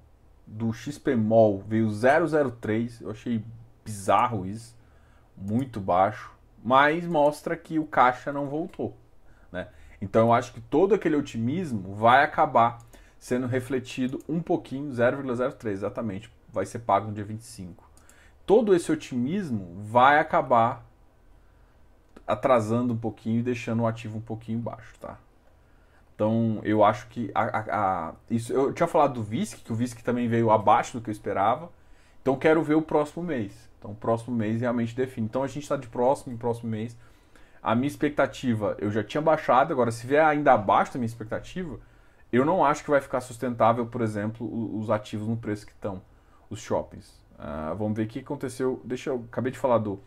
do 0.47 0.73
XPMOL 0.73 1.61
veio 1.67 1.89
003, 1.91 3.01
eu 3.01 3.11
achei 3.11 3.45
bizarro 3.85 4.47
isso, 4.47 4.77
muito 5.37 5.81
baixo, 5.81 6.33
mas 6.63 7.07
mostra 7.07 7.57
que 7.57 7.79
o 7.79 7.87
caixa 7.87 8.33
não 8.33 8.47
voltou. 8.47 8.97
Né? 9.51 9.69
Então 10.01 10.27
eu 10.27 10.33
acho 10.33 10.53
que 10.53 10.61
todo 10.61 10.95
aquele 10.95 11.17
otimismo 11.17 11.95
vai 11.95 12.25
acabar 12.25 12.79
sendo 13.19 13.47
refletido 13.47 14.23
um 14.29 14.41
pouquinho, 14.41 14.91
0,03 14.91 15.71
exatamente, 15.71 16.31
vai 16.53 16.67
ser 16.67 16.81
pago 16.81 17.09
no 17.09 17.13
dia 17.13 17.25
25. 17.25 17.89
Todo 18.45 18.75
esse 18.75 18.91
otimismo 18.93 19.77
vai 19.83 20.19
acabar 20.19 20.87
atrasando 22.27 22.95
um 22.95 22.97
pouquinho 22.97 23.41
e 23.41 23.43
deixando 23.43 23.83
o 23.83 23.87
ativo 23.87 24.19
um 24.19 24.21
pouquinho 24.21 24.59
baixo, 24.59 24.95
tá? 25.01 25.19
Então 26.15 26.61
eu 26.65 26.83
acho 26.83 27.07
que 27.09 27.31
a, 27.35 27.43
a, 27.43 28.09
a, 28.09 28.15
isso 28.31 28.53
eu 28.53 28.73
tinha 28.73 28.87
falado 28.87 29.15
do 29.15 29.23
VISC, 29.23 29.63
que 29.63 29.73
o 29.73 29.77
VISC 29.77 30.03
também 30.03 30.27
veio 30.29 30.51
abaixo 30.51 30.97
do 30.97 31.03
que 31.03 31.11
eu 31.11 31.13
esperava. 31.13 31.71
Então 32.23 32.37
quero 32.37 32.63
ver 32.63 32.75
o 32.75 32.83
próximo 32.83 33.23
mês. 33.23 33.69
Então 33.79 33.91
o 33.91 33.95
próximo 33.95 34.35
mês 34.35 34.61
realmente 34.63 34.97
define. 34.97 35.27
Então 35.27 35.43
a 35.43 35.47
gente 35.47 35.65
está 35.65 35.77
de 35.77 35.87
próximo 35.87 36.33
em 36.33 36.37
próximo 36.37 36.71
mês. 36.71 36.97
A 37.63 37.75
minha 37.75 37.87
expectativa 37.87 38.77
eu 38.81 38.91
já 38.91 39.05
tinha 39.05 39.21
baixado, 39.21 39.73
agora 39.73 39.91
se 39.91 40.07
vier 40.07 40.25
ainda 40.25 40.55
abaixo 40.55 40.95
da 40.95 40.99
minha 40.99 41.07
expectativa, 41.07 41.79
eu 42.33 42.45
não 42.45 42.65
acho 42.65 42.83
que 42.83 42.91
vai 42.91 43.01
ficar 43.01 43.21
sustentável, 43.21 43.87
por 43.87 44.01
exemplo, 44.01 44.79
os 44.79 44.91
ativos 44.91 45.29
no 45.29 45.37
preço 45.37 45.67
que 45.67 45.73
estão, 45.73 46.03
os 46.51 46.61
shoppings. 46.61 47.09
Uh, 47.39 47.77
vamos 47.77 47.97
ver 47.97 48.05
o 48.05 48.09
que 48.09 48.19
aconteceu. 48.19 48.81
Deixa 48.85 49.11
eu. 49.11 49.25
Acabei 49.31 49.53
de 49.53 49.59
falar 49.59 49.79
do 49.79 50.01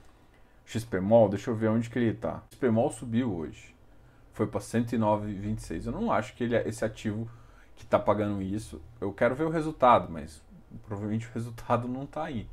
XPMOL, 0.66 1.30
deixa 1.30 1.50
eu 1.50 1.56
ver 1.56 1.70
onde 1.70 1.90
que 1.90 1.98
ele 1.98 2.10
está. 2.10 2.44
O 2.62 2.90
subiu 2.90 3.34
hoje. 3.34 3.76
Foi 4.34 4.48
para 4.48 4.60
109,26. 4.60 5.86
Eu 5.86 5.92
não 5.92 6.12
acho 6.12 6.36
que 6.36 6.44
ele 6.44 6.56
é 6.56 6.68
esse 6.68 6.84
ativo 6.84 7.30
que 7.76 7.84
está 7.84 7.98
pagando 7.98 8.42
isso. 8.42 8.82
Eu 9.00 9.14
quero 9.14 9.36
ver 9.36 9.46
o 9.46 9.50
resultado, 9.50 10.12
mas 10.12 10.42
provavelmente 10.86 11.28
o 11.28 11.32
resultado 11.34 11.88
não 11.88 12.04
está 12.04 12.26
aí. 12.26 12.48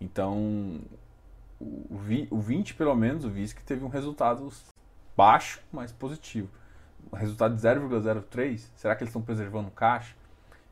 Então, 0.00 0.80
o, 1.60 1.98
o 2.30 2.40
20 2.40 2.74
pelo 2.74 2.94
menos, 2.94 3.24
o 3.24 3.30
VISC 3.30 3.62
teve 3.64 3.84
um 3.84 3.88
resultado 3.88 4.50
baixo, 5.16 5.60
mas 5.72 5.90
positivo 5.90 6.48
resultado 7.12 7.54
de 7.54 7.60
0,03, 7.60 8.70
será 8.76 8.94
que 8.94 9.02
eles 9.02 9.10
estão 9.10 9.22
preservando 9.22 9.70
caixa? 9.70 10.14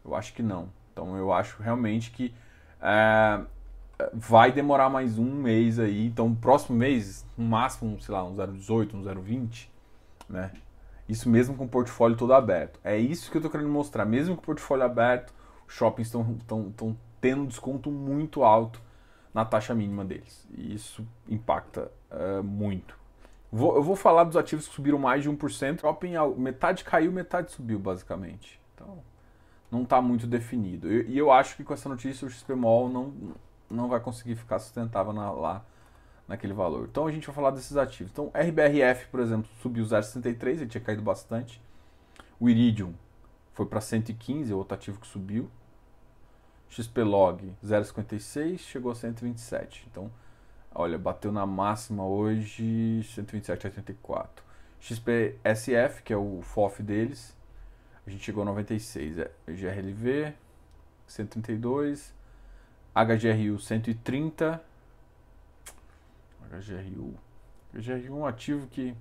Eu 0.04 0.14
acho 0.14 0.32
que 0.32 0.42
não. 0.42 0.68
Então 0.92 1.16
eu 1.16 1.32
acho 1.32 1.62
realmente 1.62 2.10
que 2.10 2.34
é, 2.80 3.40
vai 4.12 4.52
demorar 4.52 4.88
mais 4.88 5.18
um 5.18 5.30
mês 5.34 5.78
aí. 5.78 6.06
Então 6.06 6.34
próximo 6.34 6.76
mês, 6.76 7.26
no 7.36 7.44
máximo, 7.44 8.00
sei 8.00 8.14
lá, 8.14 8.24
um 8.24 8.34
0,18, 8.34 8.94
um 8.94 9.02
0,20, 9.02 9.68
né? 10.28 10.52
Isso 11.08 11.28
mesmo 11.28 11.54
com 11.54 11.64
o 11.64 11.68
portfólio 11.68 12.16
todo 12.16 12.34
aberto. 12.34 12.80
É 12.82 12.98
isso 12.98 13.30
que 13.30 13.36
eu 13.36 13.40
estou 13.40 13.50
querendo 13.50 13.70
mostrar. 13.70 14.04
Mesmo 14.04 14.34
com 14.34 14.42
o 14.42 14.44
portfólio 14.44 14.84
aberto, 14.84 15.32
os 15.66 15.74
shoppings 15.74 16.08
estão 16.08 16.96
tendo 17.20 17.42
um 17.42 17.46
desconto 17.46 17.90
muito 17.90 18.42
alto 18.42 18.80
na 19.32 19.44
taxa 19.44 19.74
mínima 19.74 20.04
deles. 20.04 20.46
E 20.52 20.74
isso 20.74 21.06
impacta 21.28 21.90
uh, 22.10 22.42
muito. 22.42 22.98
Vou, 23.50 23.76
eu 23.76 23.82
vou 23.82 23.96
falar 23.96 24.24
dos 24.24 24.36
ativos 24.36 24.66
que 24.68 24.74
subiram 24.74 24.98
mais 24.98 25.22
de 25.22 25.30
1%. 25.30 25.80
Shopping, 25.80 26.12
metade 26.36 26.84
caiu, 26.84 27.12
metade 27.12 27.52
subiu, 27.52 27.78
basicamente. 27.78 28.60
Então, 28.74 28.98
não 29.70 29.82
está 29.82 30.00
muito 30.02 30.26
definido. 30.26 30.92
E, 30.92 31.10
e, 31.10 31.18
eu 31.18 31.30
acho 31.30 31.56
que 31.56 31.64
com 31.64 31.72
essa 31.72 31.88
notícia 31.88 32.26
o 32.26 32.30
XPMOL 32.30 32.88
não, 32.88 33.14
não 33.70 33.88
vai 33.88 34.00
conseguir 34.00 34.36
ficar 34.36 34.58
sustentável 34.58 35.12
na, 35.12 35.30
lá 35.30 35.64
naquele 36.26 36.52
valor. 36.52 36.88
Então, 36.90 37.06
a 37.06 37.12
gente 37.12 37.26
vai 37.26 37.34
falar 37.34 37.50
desses 37.50 37.76
ativos. 37.76 38.12
Então, 38.12 38.30
RBRF, 38.34 39.06
por 39.08 39.20
exemplo, 39.20 39.48
subiu 39.62 39.84
0,63, 39.84 40.48
ele 40.48 40.66
tinha 40.66 40.80
caído 40.82 41.02
bastante. 41.02 41.62
O 42.38 42.48
Iridium 42.48 42.94
foi 43.52 43.64
para 43.64 43.80
115, 43.80 44.52
é 44.52 44.54
outro 44.54 44.74
ativo 44.74 45.00
que 45.00 45.06
subiu. 45.06 45.48
XPlog 46.68 47.54
0,56, 47.64 48.58
chegou 48.58 48.90
a 48.90 48.94
127. 48.94 49.86
Então, 49.90 50.10
Olha, 50.78 50.98
bateu 50.98 51.32
na 51.32 51.46
máxima 51.46 52.04
hoje 52.06 53.00
127,84. 53.02 54.28
XPSF, 54.78 56.02
que 56.02 56.12
é 56.12 56.16
o 56.18 56.42
FOF 56.42 56.82
deles, 56.82 57.34
a 58.06 58.10
gente 58.10 58.22
chegou 58.22 58.42
a 58.42 58.44
96. 58.44 59.16
É 59.16 59.30
GRLV 59.48 60.34
132, 61.06 62.14
HGRU 62.94 63.58
130. 63.58 64.62
HGRU. 66.42 67.14
HGRU 67.72 68.06
é 68.06 68.20
um 68.20 68.26
ativo 68.26 68.66
que 68.66 68.94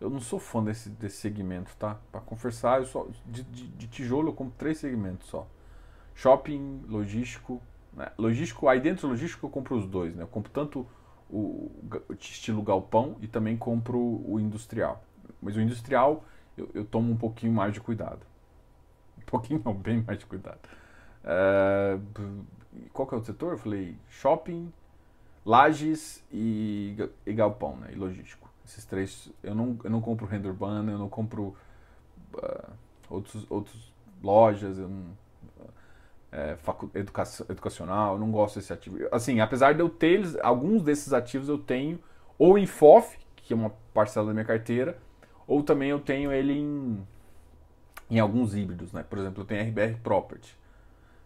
eu 0.00 0.08
não 0.08 0.20
sou 0.20 0.38
fã 0.38 0.62
desse, 0.62 0.88
desse 0.88 1.16
segmento, 1.16 1.74
tá? 1.76 1.98
Para 2.12 2.20
conversar, 2.20 2.78
eu 2.78 2.86
só 2.86 3.08
de, 3.26 3.42
de, 3.42 3.66
de, 3.66 3.88
tijolo 3.88 4.28
eu 4.28 4.32
compro 4.32 4.54
três 4.56 4.78
segmentos 4.78 5.26
só: 5.26 5.48
shopping, 6.14 6.84
logístico. 6.86 7.60
Né? 7.96 8.10
Logístico, 8.18 8.68
aí 8.68 8.80
dentro 8.80 9.06
do 9.06 9.12
logístico 9.12 9.46
eu 9.46 9.50
compro 9.50 9.76
os 9.76 9.86
dois, 9.86 10.14
né? 10.14 10.22
Eu 10.22 10.28
compro 10.28 10.50
tanto 10.50 10.86
o, 11.30 11.70
o 12.08 12.12
estilo 12.14 12.62
galpão 12.62 13.16
e 13.20 13.26
também 13.26 13.56
compro 13.56 13.98
o 13.98 14.38
industrial. 14.40 15.02
Mas 15.40 15.56
o 15.56 15.60
industrial 15.60 16.24
eu, 16.56 16.68
eu, 16.74 16.84
tomo 16.84 17.12
um 17.12 17.16
pouquinho 17.16 17.52
mais 17.52 17.72
de 17.72 17.80
cuidado. 17.80 18.20
Um 19.16 19.24
pouquinho 19.34 19.62
não, 19.64 19.74
bem 19.74 20.02
mais 20.02 20.18
de 20.18 20.26
cuidado. 20.26 20.60
É, 21.24 21.98
qual 22.92 23.08
que 23.08 23.14
é 23.14 23.18
o 23.18 23.24
setor? 23.24 23.52
Eu 23.52 23.58
falei 23.58 23.96
shopping, 24.08 24.72
lajes 25.44 26.22
e, 26.30 26.94
e 27.26 27.32
galpão, 27.32 27.76
né? 27.76 27.88
E 27.92 27.96
logístico. 27.96 28.48
Esses 28.64 28.84
três, 28.84 29.32
eu 29.42 29.54
não, 29.54 29.78
eu 29.82 29.90
não 29.90 30.00
compro 30.00 30.26
renda 30.26 30.46
urbana, 30.46 30.92
eu 30.92 30.98
não 30.98 31.08
compro 31.08 31.56
uh, 32.34 32.70
outros, 33.08 33.46
outros 33.50 33.92
lojas, 34.22 34.78
eu 34.78 34.88
não, 34.88 35.04
é, 36.34 36.56
educação, 36.98 37.46
educacional, 37.48 38.14
eu 38.14 38.18
não 38.18 38.32
gosto 38.32 38.56
desse 38.56 38.72
ativo. 38.72 38.98
Assim, 39.12 39.38
apesar 39.40 39.72
de 39.72 39.80
eu 39.80 39.88
ter 39.88 40.20
alguns 40.42 40.82
desses 40.82 41.12
ativos 41.12 41.48
eu 41.48 41.58
tenho 41.58 42.00
ou 42.36 42.58
em 42.58 42.66
FOF, 42.66 43.16
que 43.36 43.52
é 43.52 43.56
uma 43.56 43.70
parcela 43.92 44.26
da 44.26 44.32
minha 44.32 44.44
carteira, 44.44 44.98
ou 45.46 45.62
também 45.62 45.90
eu 45.90 46.00
tenho 46.00 46.32
ele 46.32 46.52
em, 46.52 47.06
em 48.10 48.18
alguns 48.18 48.54
híbridos, 48.54 48.92
né? 48.92 49.04
Por 49.08 49.18
exemplo, 49.18 49.42
eu 49.42 49.46
tenho 49.46 49.62
RBR 49.68 50.00
Property. 50.02 50.58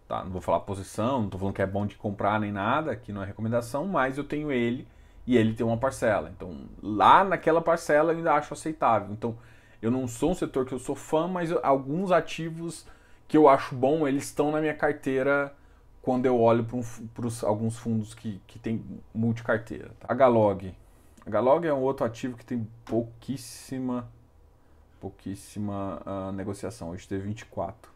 Tá? 0.07 0.23
Não 0.23 0.31
vou 0.31 0.41
falar 0.41 0.61
posição, 0.61 1.19
não 1.19 1.25
estou 1.27 1.41
falando 1.41 1.55
que 1.55 1.63
é 1.63 1.67
bom 1.67 1.87
de 1.87 1.97
comprar 1.97 2.39
nem 2.39 2.53
nada, 2.53 2.93
aqui 2.93 3.13
não 3.13 3.23
é 3.23 3.27
recomendação, 3.27 3.87
mas 3.87 4.19
eu 4.19 4.25
tenho 4.25 4.53
ele 4.53 4.87
e 5.27 5.37
ele 5.37 5.55
tem 5.55 5.65
uma 5.65 5.77
parcela. 5.79 6.31
Então, 6.35 6.67
lá 6.83 7.25
naquela 7.25 7.63
parcela 7.63 8.13
eu 8.13 8.19
ainda 8.19 8.35
acho 8.35 8.53
aceitável. 8.53 9.13
Então, 9.13 9.37
eu 9.81 9.91
não 9.91 10.07
sou 10.07 10.33
um 10.33 10.35
setor 10.35 10.67
que 10.67 10.73
eu 10.73 10.79
sou 10.79 10.95
fã, 10.95 11.27
mas 11.27 11.53
alguns 11.63 12.11
ativos 12.11 12.87
que 13.29 13.37
eu 13.37 13.49
acho 13.49 13.75
bom, 13.75 14.09
eles 14.09 14.25
estão 14.25 14.51
na 14.51 14.61
minha 14.61 14.75
carteira 14.75 15.55
quando 16.03 16.27
eu 16.27 16.41
olho 16.41 16.65
para 16.65 16.77
um, 16.77 16.83
alguns 17.43 17.77
fundos 17.79 18.15
que, 18.15 18.41
que 18.47 18.59
tem 18.59 18.83
multicarteira. 19.15 19.91
Tá? 20.01 20.13
Galog 20.15 20.75
Galog 21.27 21.67
é 21.67 21.75
um 21.75 21.83
outro 21.83 22.07
ativo 22.07 22.37
que 22.37 22.45
tem 22.45 22.67
pouquíssima 22.85 24.09
pouquíssima 24.99 26.03
uh, 26.05 26.33
negociação. 26.33 26.91
Hoje 26.91 27.07
teve 27.07 27.23
24. 27.25 27.93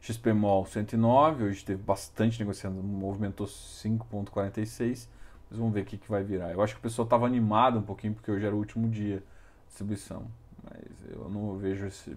XPMOL 0.00 0.64
109, 0.66 1.44
hoje 1.44 1.64
teve 1.64 1.82
bastante 1.82 2.38
negociação, 2.38 2.80
movimentou 2.80 3.46
5,46 3.46 5.08
mas 5.50 5.58
vamos 5.58 5.72
ver 5.72 5.82
o 5.82 5.84
que, 5.84 5.96
que 5.96 6.08
vai 6.08 6.22
virar. 6.22 6.52
Eu 6.52 6.62
acho 6.62 6.74
que 6.74 6.80
o 6.80 6.82
pessoal 6.82 7.04
estava 7.04 7.26
animado 7.26 7.78
um 7.78 7.82
pouquinho, 7.82 8.14
porque 8.14 8.30
hoje 8.30 8.44
era 8.44 8.54
o 8.54 8.58
último 8.58 8.88
dia 8.88 9.18
de 9.18 9.66
distribuição. 9.68 10.26
Mas 10.62 10.82
eu 11.10 11.28
não 11.28 11.56
vejo 11.56 11.86
esse 11.86 12.16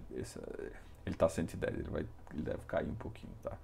ele 1.06 1.14
está 1.14 1.28
110, 1.28 1.74
ele, 1.74 1.90
vai, 1.90 2.06
ele 2.32 2.42
deve 2.42 2.60
cair 2.66 2.88
um 2.88 2.94
pouquinho, 2.94 3.32
tá? 3.42 3.56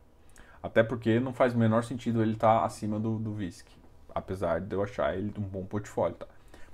Até 0.62 0.82
porque 0.82 1.20
não 1.20 1.32
faz 1.32 1.54
o 1.54 1.58
menor 1.58 1.84
sentido 1.84 2.22
ele 2.22 2.32
estar 2.32 2.60
tá 2.60 2.64
acima 2.64 2.98
do, 2.98 3.18
do 3.18 3.32
VISC. 3.32 3.68
Apesar 4.14 4.60
de 4.60 4.74
eu 4.74 4.82
achar 4.82 5.16
ele 5.16 5.32
um 5.38 5.42
bom 5.42 5.64
portfólio, 5.64 6.16
tá? 6.16 6.26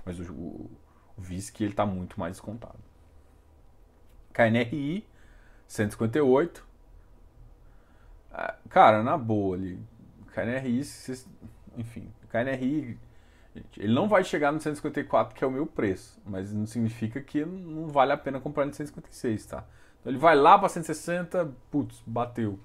Mas 0.05 0.19
o, 0.19 0.33
o, 0.33 0.71
o 1.17 1.21
VISC 1.21 1.61
ele 1.61 1.71
está 1.71 1.85
muito 1.85 2.19
mais 2.19 2.33
descontado. 2.33 2.79
KNRI, 4.33 5.05
158. 5.67 6.65
Ah, 8.31 8.55
cara, 8.69 9.03
na 9.03 9.17
boa 9.17 9.55
ali. 9.55 9.79
KNRI, 10.33 10.81
enfim, 11.77 12.11
KNRI, 12.29 12.97
ele 13.77 13.93
não 13.93 14.07
vai 14.07 14.23
chegar 14.23 14.51
no 14.51 14.59
154, 14.59 15.35
que 15.35 15.43
é 15.43 15.47
o 15.47 15.51
meu 15.51 15.67
preço, 15.67 16.19
mas 16.25 16.51
não 16.51 16.65
significa 16.65 17.21
que 17.21 17.45
não 17.45 17.87
vale 17.87 18.11
a 18.11 18.17
pena 18.17 18.39
comprar 18.39 18.65
no 18.65 18.73
156, 18.73 19.45
tá? 19.45 19.63
Então 20.03 20.11
ele 20.11 20.19
vai 20.19 20.35
lá 20.35 20.59
para 20.59 20.67
160, 20.67 21.49
putz, 21.71 22.03
bateu. 22.05 22.59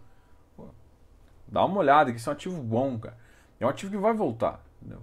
Pô, 0.56 0.66
dá 1.46 1.64
uma 1.64 1.78
olhada, 1.78 2.10
que 2.10 2.18
isso 2.18 2.28
é 2.28 2.32
um 2.32 2.34
ativo 2.34 2.60
bom, 2.60 2.98
cara. 2.98 3.16
É 3.60 3.64
um 3.64 3.68
ativo 3.68 3.92
que 3.92 3.98
vai 3.98 4.12
voltar, 4.12 4.60
entendeu? 4.82 5.00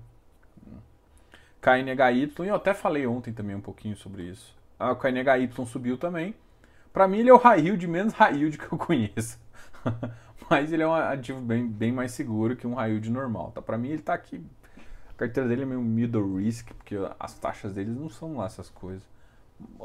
KNHY, 1.62 2.32
eu 2.45 2.56
até 2.56 2.74
falei 2.74 3.08
ontem 3.08 3.34
também 3.34 3.56
um 3.56 3.62
pouquinho 3.62 3.95
sobre 3.95 4.24
isso. 4.24 4.54
Ah, 4.78 4.91
o 4.91 4.98
KNHY 4.98 5.50
subiu 5.65 5.98
também. 5.98 6.36
Para 6.93 7.08
mim 7.08 7.19
ele 7.19 7.30
é 7.30 7.34
o 7.34 7.38
high 7.38 7.60
yield 7.60 7.88
menos 7.88 8.13
high 8.13 8.36
yield 8.36 8.58
que 8.58 8.71
eu 8.71 8.78
conheço. 8.78 9.39
Mas 10.50 10.71
ele 10.71 10.84
é 10.84 10.88
um 10.88 10.93
ativo 10.93 11.41
bem, 11.41 11.65
bem 11.65 11.91
mais 11.91 12.12
seguro 12.12 12.56
que 12.56 12.67
um 12.67 12.76
high 12.76 12.91
yield 12.91 13.10
normal, 13.10 13.52
tá? 13.52 13.62
Para 13.62 13.78
mim 13.78 13.89
ele 13.89 14.02
tá 14.02 14.13
aqui 14.13 14.45
a 15.15 15.17
carteira 15.17 15.48
dele 15.48 15.62
é 15.62 15.65
meio 15.65 15.82
middle 15.82 16.36
risk, 16.36 16.74
porque 16.74 16.95
as 17.17 17.34
taxas 17.36 17.74
deles 17.74 17.95
não 17.95 18.10
são 18.10 18.36
lá 18.36 18.48
essas 18.48 18.69
coisas. 18.69 19.02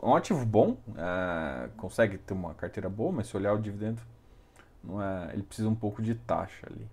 É 0.03 0.07
um 0.07 0.15
ativo 0.15 0.45
bom, 0.45 0.77
é, 0.97 1.69
consegue 1.77 2.19
ter 2.19 2.35
uma 2.35 2.55
carteira 2.55 2.89
boa, 2.89 3.13
mas 3.13 3.29
se 3.29 3.37
olhar 3.37 3.53
o 3.53 3.59
dividendo, 3.59 4.03
não 4.83 5.01
é, 5.01 5.31
ele 5.33 5.43
precisa 5.43 5.69
um 5.69 5.75
pouco 5.75 6.03
de 6.03 6.15
taxa 6.15 6.67
ali. 6.67 6.89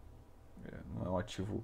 É, 0.66 0.76
não 0.96 1.06
é 1.06 1.10
um 1.10 1.18
ativo 1.18 1.64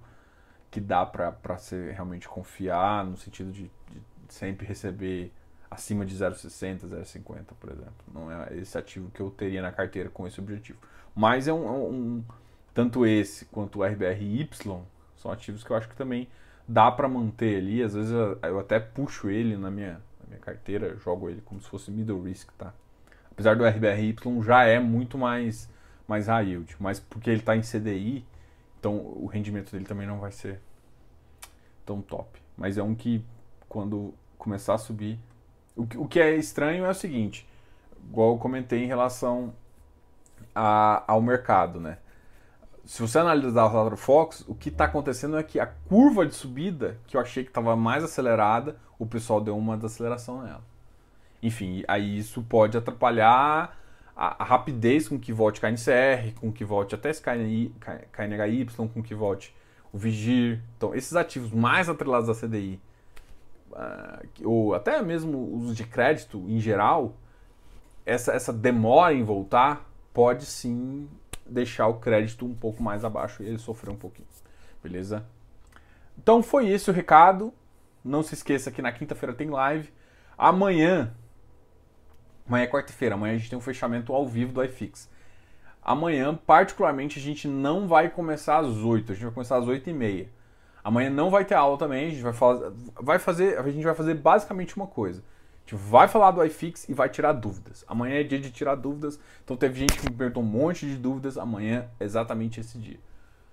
que 0.72 0.80
dá 0.80 1.06
para 1.06 1.58
ser 1.58 1.94
realmente 1.94 2.28
confiar, 2.28 3.06
no 3.06 3.16
sentido 3.16 3.52
de, 3.52 3.64
de 3.64 4.34
sempre 4.34 4.66
receber 4.66 5.32
acima 5.70 6.06
de 6.06 6.16
0,60, 6.16 6.88
0,50, 6.88 7.46
por 7.60 7.72
exemplo. 7.72 7.94
Não 8.12 8.32
é 8.32 8.56
esse 8.58 8.78
ativo 8.78 9.12
que 9.12 9.20
eu 9.20 9.30
teria 9.30 9.62
na 9.62 9.72
carteira 9.72 10.10
com 10.10 10.26
esse 10.26 10.40
objetivo. 10.40 10.80
Mas 11.16 11.48
é 11.48 11.54
um, 11.54 11.68
é 11.68 11.72
um 11.72 12.24
tanto 12.74 13.06
esse 13.06 13.46
quanto 13.46 13.80
o 13.80 13.84
RBRY 13.84 14.50
são 15.16 15.32
ativos 15.32 15.64
que 15.64 15.70
eu 15.70 15.76
acho 15.76 15.88
que 15.88 15.96
também 15.96 16.28
dá 16.68 16.92
para 16.92 17.08
manter 17.08 17.58
ali. 17.58 17.84
Às 17.84 17.94
vezes 17.94 18.12
eu, 18.12 18.40
eu, 18.42 18.60
até 18.60 18.80
puxo 18.80 19.30
ele 19.30 19.56
na 19.56 19.70
minha, 19.70 20.02
minha 20.34 20.42
carteira, 20.42 20.96
jogo 20.98 21.30
ele 21.30 21.42
como 21.42 21.62
se 21.62 21.70
fosse 21.70 21.92
middle 21.92 22.22
risk, 22.22 22.52
tá? 22.58 22.74
Apesar 23.32 23.56
do 23.56 23.66
RBRY 23.66 24.16
já 24.44 24.64
é 24.64 24.80
muito 24.80 25.18
mais, 25.18 25.70
mais 26.08 26.28
high 26.28 26.50
yield, 26.50 26.76
mas 26.80 27.00
porque 27.00 27.30
ele 27.30 27.40
está 27.40 27.56
em 27.56 27.62
CDI, 27.62 28.26
então 28.80 28.96
o 28.96 29.26
rendimento 29.26 29.72
dele 29.72 29.86
também 29.86 30.06
não 30.06 30.20
vai 30.20 30.32
ser 30.32 30.60
tão 31.86 32.02
top. 32.02 32.42
Mas 32.56 32.78
é 32.78 32.84
um 32.84 32.94
que 32.94 33.26
quando 33.68 34.14
começar 34.38 34.74
a 34.74 34.78
subir. 34.78 35.18
O 35.76 35.88
que, 35.88 35.98
o 35.98 36.06
que 36.06 36.20
é 36.20 36.36
estranho 36.36 36.86
é 36.86 36.90
o 36.90 36.94
seguinte, 36.94 37.48
igual 38.08 38.34
eu 38.34 38.38
comentei 38.38 38.84
em 38.84 38.88
relação 38.88 39.54
a, 40.54 41.04
ao 41.08 41.22
mercado, 41.22 41.80
né? 41.80 41.98
Se 42.86 43.02
você 43.02 43.18
analisar 43.20 43.66
o 43.66 43.70
relatório 43.70 43.98
Fox, 43.98 44.44
o 44.48 44.54
que 44.54 44.70
está 44.70 44.86
acontecendo 44.86 45.38
é 45.38 45.44
que 45.44 45.60
a 45.60 45.66
curva 45.66 46.26
de 46.26 46.36
subida, 46.36 46.98
que 47.08 47.16
eu 47.16 47.22
achei 47.22 47.44
que 47.44 47.50
estava 47.50 47.76
mais 47.76 48.04
acelerada, 48.04 48.76
o 49.00 49.06
pessoal 49.06 49.40
deu 49.40 49.58
uma 49.58 49.78
desaceleração 49.78 50.42
nela. 50.42 50.64
Enfim, 51.42 51.84
aí 51.88 52.18
isso 52.18 52.42
pode 52.44 52.78
atrapalhar 52.78 53.78
a, 54.16 54.44
a 54.44 54.46
rapidez 54.46 55.08
com 55.08 55.18
que 55.18 55.32
volte 55.32 55.62
KNCR, 55.62 56.40
com 56.40 56.52
que 56.52 56.66
volte 56.66 56.94
até 56.94 57.10
esse 57.10 57.22
KNHY, 57.22 58.68
com 58.94 59.02
que 59.02 59.16
volte 59.16 59.56
o 59.92 59.98
Vigir. 59.98 60.62
Então, 60.78 60.94
esses 60.94 61.16
ativos 61.16 61.52
mais 61.52 61.88
atrelados 61.88 62.30
à 62.30 62.34
CDI, 62.34 62.82
ah, 63.74 64.22
ou 64.44 64.74
até 64.74 65.02
mesmo 65.02 65.58
os 65.58 65.76
de 65.76 65.86
crédito 65.86 66.38
em 66.48 66.60
geral, 66.60 67.16
essa, 68.06 68.34
essa 68.34 68.52
demora 68.52 69.14
em 69.14 69.24
voltar 69.24 69.90
pode 70.14 70.46
sim 70.46 71.08
deixar 71.46 71.88
o 71.88 71.96
crédito 71.96 72.46
um 72.46 72.54
pouco 72.54 72.82
mais 72.82 73.04
abaixo 73.04 73.44
e 73.44 73.48
ele 73.48 73.58
sofrer 73.58 73.92
um 73.92 73.96
pouquinho. 73.96 74.28
Beleza? 74.82 75.26
Então 76.18 76.44
foi 76.44 76.70
esse 76.70 76.90
o 76.90 76.94
recado. 76.94 77.54
Não 78.04 78.22
se 78.22 78.34
esqueça 78.34 78.72
que 78.72 78.82
na 78.82 78.92
quinta-feira 78.92 79.34
tem 79.34 79.50
live. 79.50 79.90
Amanhã, 80.38 81.14
amanhã 82.48 82.64
é 82.64 82.68
quarta-feira, 82.68 83.16
amanhã 83.16 83.36
a 83.36 83.38
gente 83.38 83.50
tem 83.50 83.58
um 83.58 83.62
fechamento 83.62 84.14
ao 84.14 84.28
vivo 84.28 84.52
do 84.52 84.64
iFix. 84.64 85.10
Amanhã, 85.82 86.36
particularmente, 86.36 87.20
a 87.20 87.22
gente 87.22 87.48
não 87.48 87.88
vai 87.88 88.10
começar 88.10 88.60
às 88.60 88.78
8, 88.78 89.12
a 89.12 89.16
gente 89.16 89.26
vai 89.26 89.34
começar 89.34 89.58
às 89.58 89.68
8 89.68 89.90
e 89.90 89.94
meia. 89.94 90.30
Amanhã 90.84 91.10
não 91.10 91.30
vai 91.30 91.46
ter 91.46 91.56
aula 91.56 91.78
também, 91.78 92.08
a 92.08 92.10
gente 92.10 92.22
vai, 92.22 92.34
vai 93.02 93.20
fazer, 93.20 93.58
a 93.58 93.70
gente 93.70 93.84
vai 93.84 93.96
fazer 93.96 94.16
basicamente 94.16 94.76
uma 94.76 94.88
coisa. 94.88 95.24
A 95.66 95.70
gente 95.70 95.76
vai 95.76 96.10
falar 96.10 96.32
do 96.32 96.44
iFix 96.44 96.90
e 96.90 96.94
vai 96.94 97.08
tirar 97.08 97.32
dúvidas. 97.32 97.86
Amanhã 97.88 98.20
é 98.20 98.24
dia 98.24 98.40
de 98.40 98.52
tirar 98.52 98.76
dúvidas. 98.76 99.20
Então 99.44 99.56
teve 99.56 99.80
gente 99.80 99.98
que 99.98 100.10
me 100.10 100.16
perguntou 100.16 100.44
um 100.44 100.46
monte 100.46 100.86
de 100.86 100.98
dúvidas. 100.98 101.38
Amanhã 101.38 101.88
é 102.00 102.04
exatamente 102.04 102.60
esse 102.60 102.78
dia. 102.78 103.00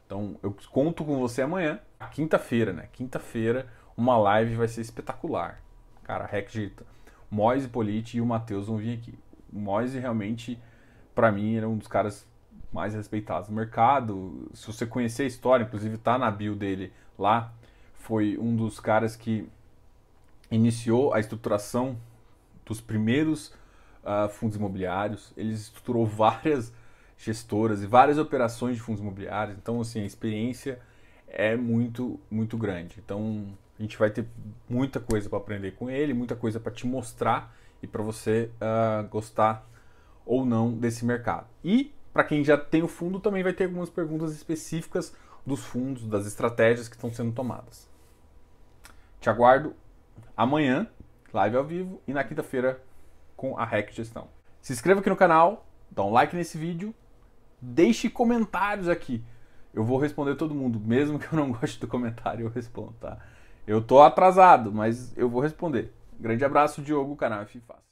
Então 0.07 0.37
eu 0.43 0.55
conto 0.73 1.05
com 1.05 1.21
você 1.21 1.41
amanhã, 1.41 1.79
quinta-feira, 2.11 2.73
né? 2.73 2.89
Quinta-feira, 2.93 3.69
uma 3.97 4.19
live 4.19 4.57
vai 4.57 4.67
ser 4.67 4.81
espetacular. 4.81 5.63
Cara, 6.03 6.27
Rec 6.27 6.51
Gita, 6.51 6.85
Moise 7.31 7.69
Politi 7.69 8.17
e 8.17 8.21
o 8.21 8.27
Matheus 8.27 8.67
vão 8.67 8.77
vir 8.77 8.99
aqui. 8.99 9.17
O 9.53 9.59
Moise 9.61 10.01
realmente, 10.01 10.61
para 11.15 11.31
mim, 11.31 11.55
era 11.55 11.69
um 11.69 11.79
dos 11.79 11.87
caras 11.87 12.27
mais 12.73 12.93
respeitados 12.93 13.49
no 13.49 13.55
mercado. 13.55 14.51
Se 14.53 14.67
você 14.67 14.85
conhecer 14.85 15.23
a 15.23 15.27
história, 15.27 15.63
inclusive 15.63 15.97
tá 15.97 16.19
na 16.19 16.29
bio 16.29 16.57
dele 16.57 16.93
lá, 17.17 17.53
foi 17.95 18.37
um 18.37 18.57
dos 18.57 18.81
caras 18.81 19.15
que 19.15 19.49
iniciou 20.51 21.13
a 21.15 21.21
estruturação 21.21 21.97
dos 22.65 22.81
primeiros 22.81 23.49
uh, 24.05 24.29
fundos 24.29 24.57
imobiliários. 24.57 25.33
Ele 25.37 25.53
estruturou 25.53 26.05
várias 26.07 26.73
gestoras 27.17 27.83
e 27.83 27.87
várias 27.87 28.19
operações 28.19 28.77
de 28.77 28.83
fundos 28.83 29.01
imobiliários. 29.01 29.57
Então, 29.57 29.81
assim, 29.81 30.01
a 30.01 30.07
experiência 30.07 30.81
é 31.29 31.57
muito, 31.57 32.19
muito 32.31 32.57
grande. 32.57 32.97
Então, 33.05 33.47
a 33.79 33.83
gente 33.83 33.97
vai 33.97 34.11
ter 34.11 34.27
muita 34.69 35.01
coisa 35.01 35.29
para 35.29 35.39
aprender 35.39 35.73
com 35.73 35.89
ele, 35.91 36.13
muita 36.13 36.35
coisa 36.35 36.59
para 36.59 36.73
te 36.73 36.87
mostrar 36.87 37.55
e 37.83 37.87
para 37.87 38.03
você 38.03 38.51
uh, 38.57 39.09
gostar 39.09 39.67
ou 40.25 40.45
não 40.45 40.73
desse 40.73 41.05
mercado. 41.05 41.47
E 41.65 41.95
para 42.13 42.25
quem 42.25 42.45
já 42.45 42.59
tem 42.59 42.83
o 42.83 42.89
fundo, 42.89 43.21
também 43.21 43.43
vai 43.43 43.53
ter 43.53 43.65
algumas 43.65 43.89
perguntas 43.89 44.33
específicas 44.33 45.15
dos 45.47 45.65
fundos, 45.65 46.07
das 46.07 46.27
estratégias 46.27 46.89
que 46.89 46.97
estão 46.97 47.13
sendo 47.13 47.33
tomadas. 47.33 47.89
Te 49.21 49.31
aguardo 49.31 49.75
amanhã, 50.37 50.87
live 51.33 51.57
ao 51.57 51.65
vivo, 51.65 52.03
e 52.07 52.13
na 52.13 52.25
quinta-feira 52.25 52.83
com 53.37 53.59
a 53.59 53.65
REC 53.65 53.93
Gestão. 53.93 54.29
Se 54.61 54.73
inscreva 54.73 55.01
aqui 55.01 55.09
no 55.09 55.17
canal, 55.17 55.67
dá 55.91 56.05
um 56.05 56.11
like 56.11 56.37
nesse 56.37 56.59
vídeo, 56.59 56.95
deixe 57.61 58.11
comentários 58.11 58.89
aqui. 58.89 59.25
Eu 59.73 59.85
vou 59.85 59.99
responder 59.99 60.35
todo 60.35 60.55
mundo, 60.55 60.81
mesmo 60.81 61.19
que 61.19 61.33
eu 61.33 61.39
não 61.39 61.53
goste 61.53 61.81
do 61.81 61.89
comentário, 61.89 62.47
eu 62.47 62.51
respondo, 62.51 62.95
tá? 63.01 63.19
Eu 63.67 63.83
tô 63.83 64.01
atrasado, 64.01 64.73
mas 64.73 65.17
eu 65.17 65.29
vou 65.29 65.41
responder. 65.41 65.93
Grande 66.19 66.45
abraço, 66.45 66.83
Diogo, 66.83 67.17
canal 67.17 67.43
F 67.43 67.61
Fácil. 67.61 67.90